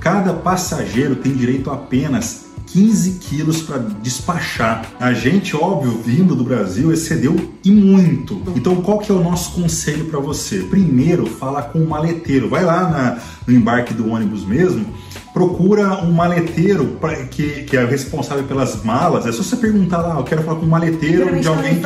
Cada 0.00 0.32
passageiro 0.32 1.16
tem 1.16 1.34
direito 1.34 1.70
a 1.70 1.74
apenas 1.74 2.45
15 2.66 3.12
quilos 3.20 3.62
para 3.62 3.78
despachar. 4.02 4.84
A 5.00 5.12
gente, 5.12 5.56
óbvio, 5.56 6.00
vindo 6.04 6.34
do 6.34 6.44
Brasil, 6.44 6.92
excedeu 6.92 7.34
e 7.64 7.70
muito. 7.70 8.42
Então, 8.56 8.76
qual 8.82 8.98
que 8.98 9.10
é 9.10 9.14
o 9.14 9.22
nosso 9.22 9.52
conselho 9.52 10.06
para 10.06 10.18
você? 10.20 10.58
Primeiro, 10.64 11.26
fala 11.26 11.62
com 11.62 11.78
o 11.78 11.88
maleteiro. 11.88 12.48
Vai 12.48 12.64
lá 12.64 12.88
na- 12.88 13.18
no 13.46 13.54
embarque 13.54 13.94
do 13.94 14.08
ônibus 14.10 14.44
mesmo, 14.44 14.84
procura 15.32 16.02
um 16.04 16.12
maleteiro 16.12 16.96
pra- 17.00 17.14
que, 17.24 17.62
que 17.64 17.76
é 17.76 17.84
responsável 17.84 18.44
pelas 18.44 18.82
malas. 18.82 19.26
É 19.26 19.32
só 19.32 19.42
você 19.42 19.56
perguntar 19.56 19.98
lá, 19.98 20.16
eu 20.16 20.24
quero 20.24 20.42
falar 20.42 20.58
com 20.58 20.66
um 20.66 20.68
maleteiro 20.70 21.24
de 21.32 21.38
estão 21.40 21.54
alguém 21.56 21.74
que 21.74 21.80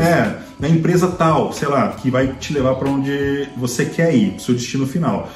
é, 0.00 0.38
da 0.60 0.68
empresa 0.68 1.08
tal, 1.08 1.52
sei 1.52 1.68
lá, 1.68 1.88
que 1.90 2.10
vai 2.10 2.28
te 2.38 2.52
levar 2.52 2.74
para 2.74 2.88
onde 2.90 3.48
você 3.56 3.84
quer 3.84 4.14
ir, 4.14 4.32
pro 4.32 4.42
seu 4.42 4.54
destino 4.54 4.86
final. 4.86 5.30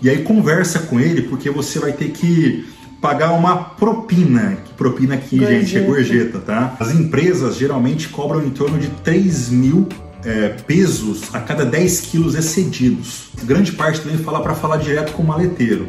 E 0.00 0.10
aí 0.10 0.22
conversa 0.22 0.80
com 0.80 0.98
ele, 0.98 1.22
porque 1.22 1.48
você 1.50 1.78
vai 1.78 1.92
ter 1.92 2.10
que 2.10 2.66
pagar 3.02 3.32
uma 3.32 3.56
propina. 3.56 4.56
Que 4.64 4.74
propina 4.74 5.16
aqui, 5.16 5.38
gente, 5.44 5.76
é 5.76 5.80
gorjeta, 5.80 6.38
tá? 6.38 6.76
As 6.78 6.92
empresas 6.92 7.56
geralmente 7.56 8.08
cobram 8.08 8.42
em 8.42 8.50
torno 8.50 8.78
de 8.78 8.88
3 8.88 9.50
mil 9.50 9.88
é, 10.24 10.50
pesos 10.50 11.34
a 11.34 11.40
cada 11.40 11.64
10 11.64 12.00
quilos 12.02 12.36
excedidos. 12.36 13.30
Grande 13.42 13.72
parte 13.72 14.00
também 14.00 14.16
fala 14.18 14.40
para 14.40 14.54
falar 14.54 14.76
direto 14.76 15.12
com 15.14 15.22
o 15.22 15.26
maleteiro. 15.26 15.88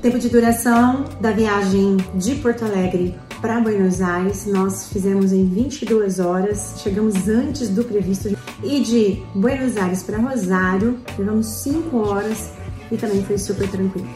Tempo 0.00 0.16
de 0.20 0.28
duração 0.28 1.06
da 1.20 1.32
viagem 1.32 1.96
de 2.14 2.36
Porto 2.36 2.64
Alegre 2.64 3.16
para 3.40 3.60
Buenos 3.60 4.00
Aires, 4.00 4.46
nós 4.46 4.90
fizemos 4.92 5.32
em 5.32 5.44
22 5.44 6.20
horas, 6.20 6.74
chegamos 6.82 7.28
antes 7.28 7.68
do 7.68 7.82
previsto. 7.82 8.36
E 8.62 8.80
de 8.80 9.22
Buenos 9.34 9.76
Aires 9.76 10.04
para 10.04 10.18
Rosário, 10.18 10.98
levamos 11.18 11.46
5 11.46 11.96
horas 11.96 12.50
e 12.92 12.96
também 12.96 13.24
foi 13.24 13.38
super 13.38 13.68
tranquilo. 13.68 14.08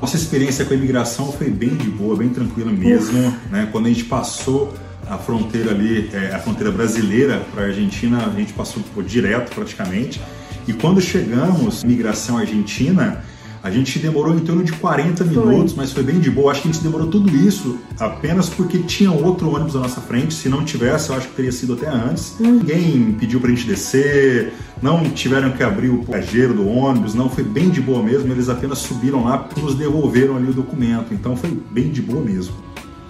Nossa 0.00 0.16
experiência 0.16 0.64
com 0.64 0.72
a 0.72 0.76
imigração 0.76 1.32
foi 1.32 1.50
bem 1.50 1.76
de 1.76 1.88
boa, 1.88 2.16
bem 2.16 2.28
tranquila 2.28 2.70
mesmo. 2.72 3.18
Né? 3.50 3.68
Quando 3.72 3.86
a 3.86 3.88
gente 3.88 4.04
passou 4.04 4.72
a 5.08 5.18
fronteira 5.18 5.70
ali, 5.70 6.10
é, 6.12 6.34
a 6.34 6.38
fronteira 6.38 6.70
brasileira 6.70 7.42
para 7.52 7.64
a 7.64 7.66
Argentina, 7.66 8.26
a 8.26 8.30
gente 8.30 8.52
passou 8.52 8.82
pô, 8.94 9.02
direto 9.02 9.54
praticamente. 9.54 10.20
E 10.66 10.72
quando 10.72 11.00
chegamos 11.00 11.82
imigração 11.82 12.38
argentina, 12.38 13.24
a 13.62 13.70
gente 13.70 13.98
demorou 13.98 14.34
em 14.34 14.40
torno 14.40 14.62
de 14.62 14.72
40 14.72 15.24
minutos, 15.24 15.74
mas 15.74 15.92
foi 15.92 16.02
bem 16.02 16.20
de 16.20 16.30
boa. 16.30 16.52
Acho 16.52 16.62
que 16.62 16.68
a 16.68 16.72
gente 16.72 16.82
demorou 16.82 17.08
tudo 17.08 17.34
isso 17.34 17.78
apenas 17.98 18.48
porque 18.48 18.78
tinha 18.78 19.10
outro 19.10 19.54
ônibus 19.54 19.76
à 19.76 19.80
nossa 19.80 20.00
frente. 20.00 20.34
Se 20.34 20.48
não 20.48 20.64
tivesse, 20.64 21.10
eu 21.10 21.16
acho 21.16 21.28
que 21.28 21.34
teria 21.34 21.52
sido 21.52 21.74
até 21.74 21.88
antes. 21.88 22.36
Ninguém 22.38 23.12
pediu 23.18 23.40
pra 23.40 23.50
gente 23.50 23.66
descer, 23.66 24.52
não 24.80 25.02
tiveram 25.10 25.50
que 25.52 25.62
abrir 25.62 25.88
o 25.88 26.04
passageiro 26.04 26.54
do 26.54 26.68
ônibus, 26.68 27.14
não. 27.14 27.28
Foi 27.28 27.44
bem 27.44 27.70
de 27.70 27.80
boa 27.80 28.02
mesmo. 28.02 28.30
Eles 28.32 28.48
apenas 28.48 28.78
subiram 28.78 29.24
lá 29.24 29.48
e 29.56 29.60
nos 29.60 29.74
devolveram 29.74 30.36
ali 30.36 30.50
o 30.50 30.52
documento. 30.52 31.12
Então 31.12 31.36
foi 31.36 31.50
bem 31.70 31.90
de 31.90 32.00
boa 32.00 32.22
mesmo. 32.22 32.54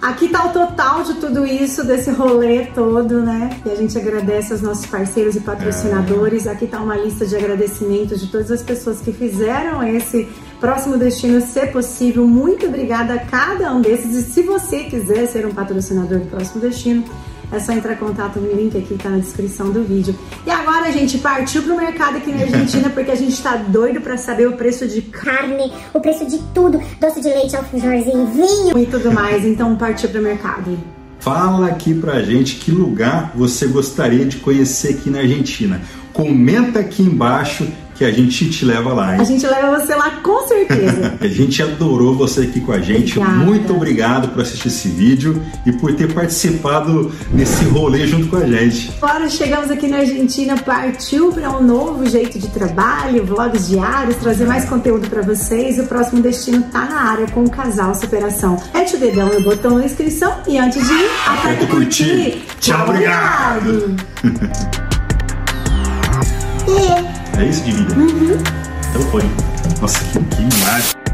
Aqui 0.01 0.29
tá 0.29 0.45
o 0.45 0.53
total 0.53 1.03
de 1.03 1.15
tudo 1.15 1.45
isso, 1.45 1.83
desse 1.83 2.09
rolê 2.09 2.67
todo, 2.67 3.21
né? 3.21 3.59
E 3.65 3.69
a 3.69 3.75
gente 3.75 3.97
agradece 3.97 4.53
aos 4.53 4.61
nossos 4.61 4.85
parceiros 4.85 5.35
e 5.35 5.41
patrocinadores. 5.41 6.47
Aqui 6.47 6.67
tá 6.67 6.79
uma 6.79 6.95
lista 6.95 7.25
de 7.25 7.35
agradecimentos 7.35 8.21
de 8.21 8.27
todas 8.27 8.49
as 8.49 8.63
pessoas 8.63 9.01
que 9.01 9.11
fizeram 9.11 9.83
esse 9.83 10.29
próximo 10.57 10.97
destino 10.97 11.41
ser 11.41 11.73
possível. 11.73 12.25
Muito 12.25 12.65
obrigada 12.65 13.15
a 13.15 13.19
cada 13.19 13.73
um 13.73 13.81
desses. 13.81 14.15
E 14.15 14.21
se 14.23 14.41
você 14.41 14.85
quiser 14.85 15.25
ser 15.27 15.45
um 15.45 15.53
patrocinador 15.53 16.19
do 16.19 16.27
próximo 16.27 16.61
destino, 16.61 17.03
é 17.51 17.59
só 17.59 17.71
entrar 17.71 17.93
em 17.93 17.97
contato 17.97 18.39
no 18.39 18.51
link 18.51 18.77
aqui 18.77 18.95
que 18.95 19.03
tá 19.03 19.09
na 19.09 19.17
descrição 19.17 19.71
do 19.71 19.83
vídeo. 19.83 20.15
E 20.45 20.51
agora 20.51 20.87
a 20.87 20.91
gente 20.91 21.17
partiu 21.17 21.63
pro 21.63 21.75
mercado 21.75 22.17
aqui 22.17 22.31
na 22.31 22.41
Argentina 22.41 22.89
porque 22.93 23.11
a 23.11 23.15
gente 23.15 23.41
tá 23.41 23.55
doido 23.55 24.01
pra 24.01 24.17
saber 24.17 24.47
o 24.47 24.53
preço 24.53 24.87
de 24.87 25.01
carne, 25.01 25.71
o 25.93 25.99
preço 25.99 26.25
de 26.25 26.39
tudo, 26.53 26.79
doce 26.99 27.21
de 27.21 27.29
leite, 27.29 27.55
alfajorzinho, 27.55 28.27
vinho. 28.27 28.77
e 28.77 28.85
tudo 28.85 29.11
mais. 29.11 29.45
Então 29.45 29.75
partiu 29.75 30.09
pro 30.09 30.21
mercado. 30.21 30.77
Fala 31.19 31.67
aqui 31.67 31.93
pra 31.93 32.21
gente 32.21 32.55
que 32.55 32.71
lugar 32.71 33.33
você 33.35 33.67
gostaria 33.67 34.25
de 34.25 34.37
conhecer 34.37 34.95
aqui 34.95 35.09
na 35.09 35.19
Argentina. 35.19 35.81
Comenta 36.13 36.79
aqui 36.79 37.03
embaixo 37.03 37.67
que 37.99 38.05
a 38.05 38.11
gente 38.13 38.49
te 38.49 38.63
leva 38.63 38.93
lá, 38.93 39.09
A 39.09 39.17
hein? 39.17 39.25
gente 39.25 39.45
leva 39.45 39.77
você 39.77 39.93
lá 39.93 40.11
com 40.23 40.47
certeza. 40.47 41.15
A 41.19 41.27
gente 41.27 41.61
adorou 41.61 42.15
você 42.15 42.43
aqui 42.43 42.61
com 42.61 42.71
a 42.71 42.79
gente. 42.79 43.19
Obrigada. 43.19 43.45
Muito 43.45 43.73
obrigado 43.73 44.29
por 44.29 44.41
assistir 44.41 44.69
esse 44.69 44.87
vídeo 44.87 45.43
e 45.65 45.73
por 45.73 45.93
ter 45.93 46.13
participado 46.13 47.11
nesse 47.33 47.65
rolê 47.65 48.07
junto 48.07 48.29
com 48.29 48.37
a 48.37 48.45
gente. 48.45 48.89
Agora 49.01 49.29
chegamos 49.29 49.69
aqui 49.69 49.89
na 49.89 49.97
Argentina, 49.97 50.57
partiu 50.57 51.33
para 51.33 51.49
um 51.49 51.61
novo 51.61 52.09
jeito 52.09 52.39
de 52.39 52.47
trabalho, 52.47 53.25
vlogs 53.25 53.67
diários, 53.67 54.15
trazer 54.15 54.45
mais 54.45 54.63
conteúdo 54.63 55.09
para 55.09 55.21
vocês. 55.21 55.77
O 55.77 55.83
próximo 55.83 56.21
destino 56.21 56.63
tá 56.71 56.85
na 56.85 57.01
área 57.01 57.27
com 57.27 57.43
o 57.43 57.49
casal 57.49 57.93
Superação. 57.93 58.57
Mete 58.73 58.95
o 58.95 58.99
dedão 58.99 59.27
no 59.27 59.41
botão 59.41 59.77
da 59.77 59.83
inscrição 59.83 60.37
e 60.47 60.57
antes 60.57 60.87
de 60.87 60.93
ir, 60.93 61.09
aperta 61.27 61.65
o 61.65 61.67
curtir. 61.67 62.41
Tchau, 62.61 62.87
obrigado. 62.87 63.93
É 67.39 67.45
isso 67.45 67.63
de 67.63 67.71
vida. 67.71 67.95
Então 68.89 69.01
foi. 69.03 69.23
Nossa, 69.79 69.97
que, 69.99 70.19
que 70.19 70.41
imagem. 70.41 71.08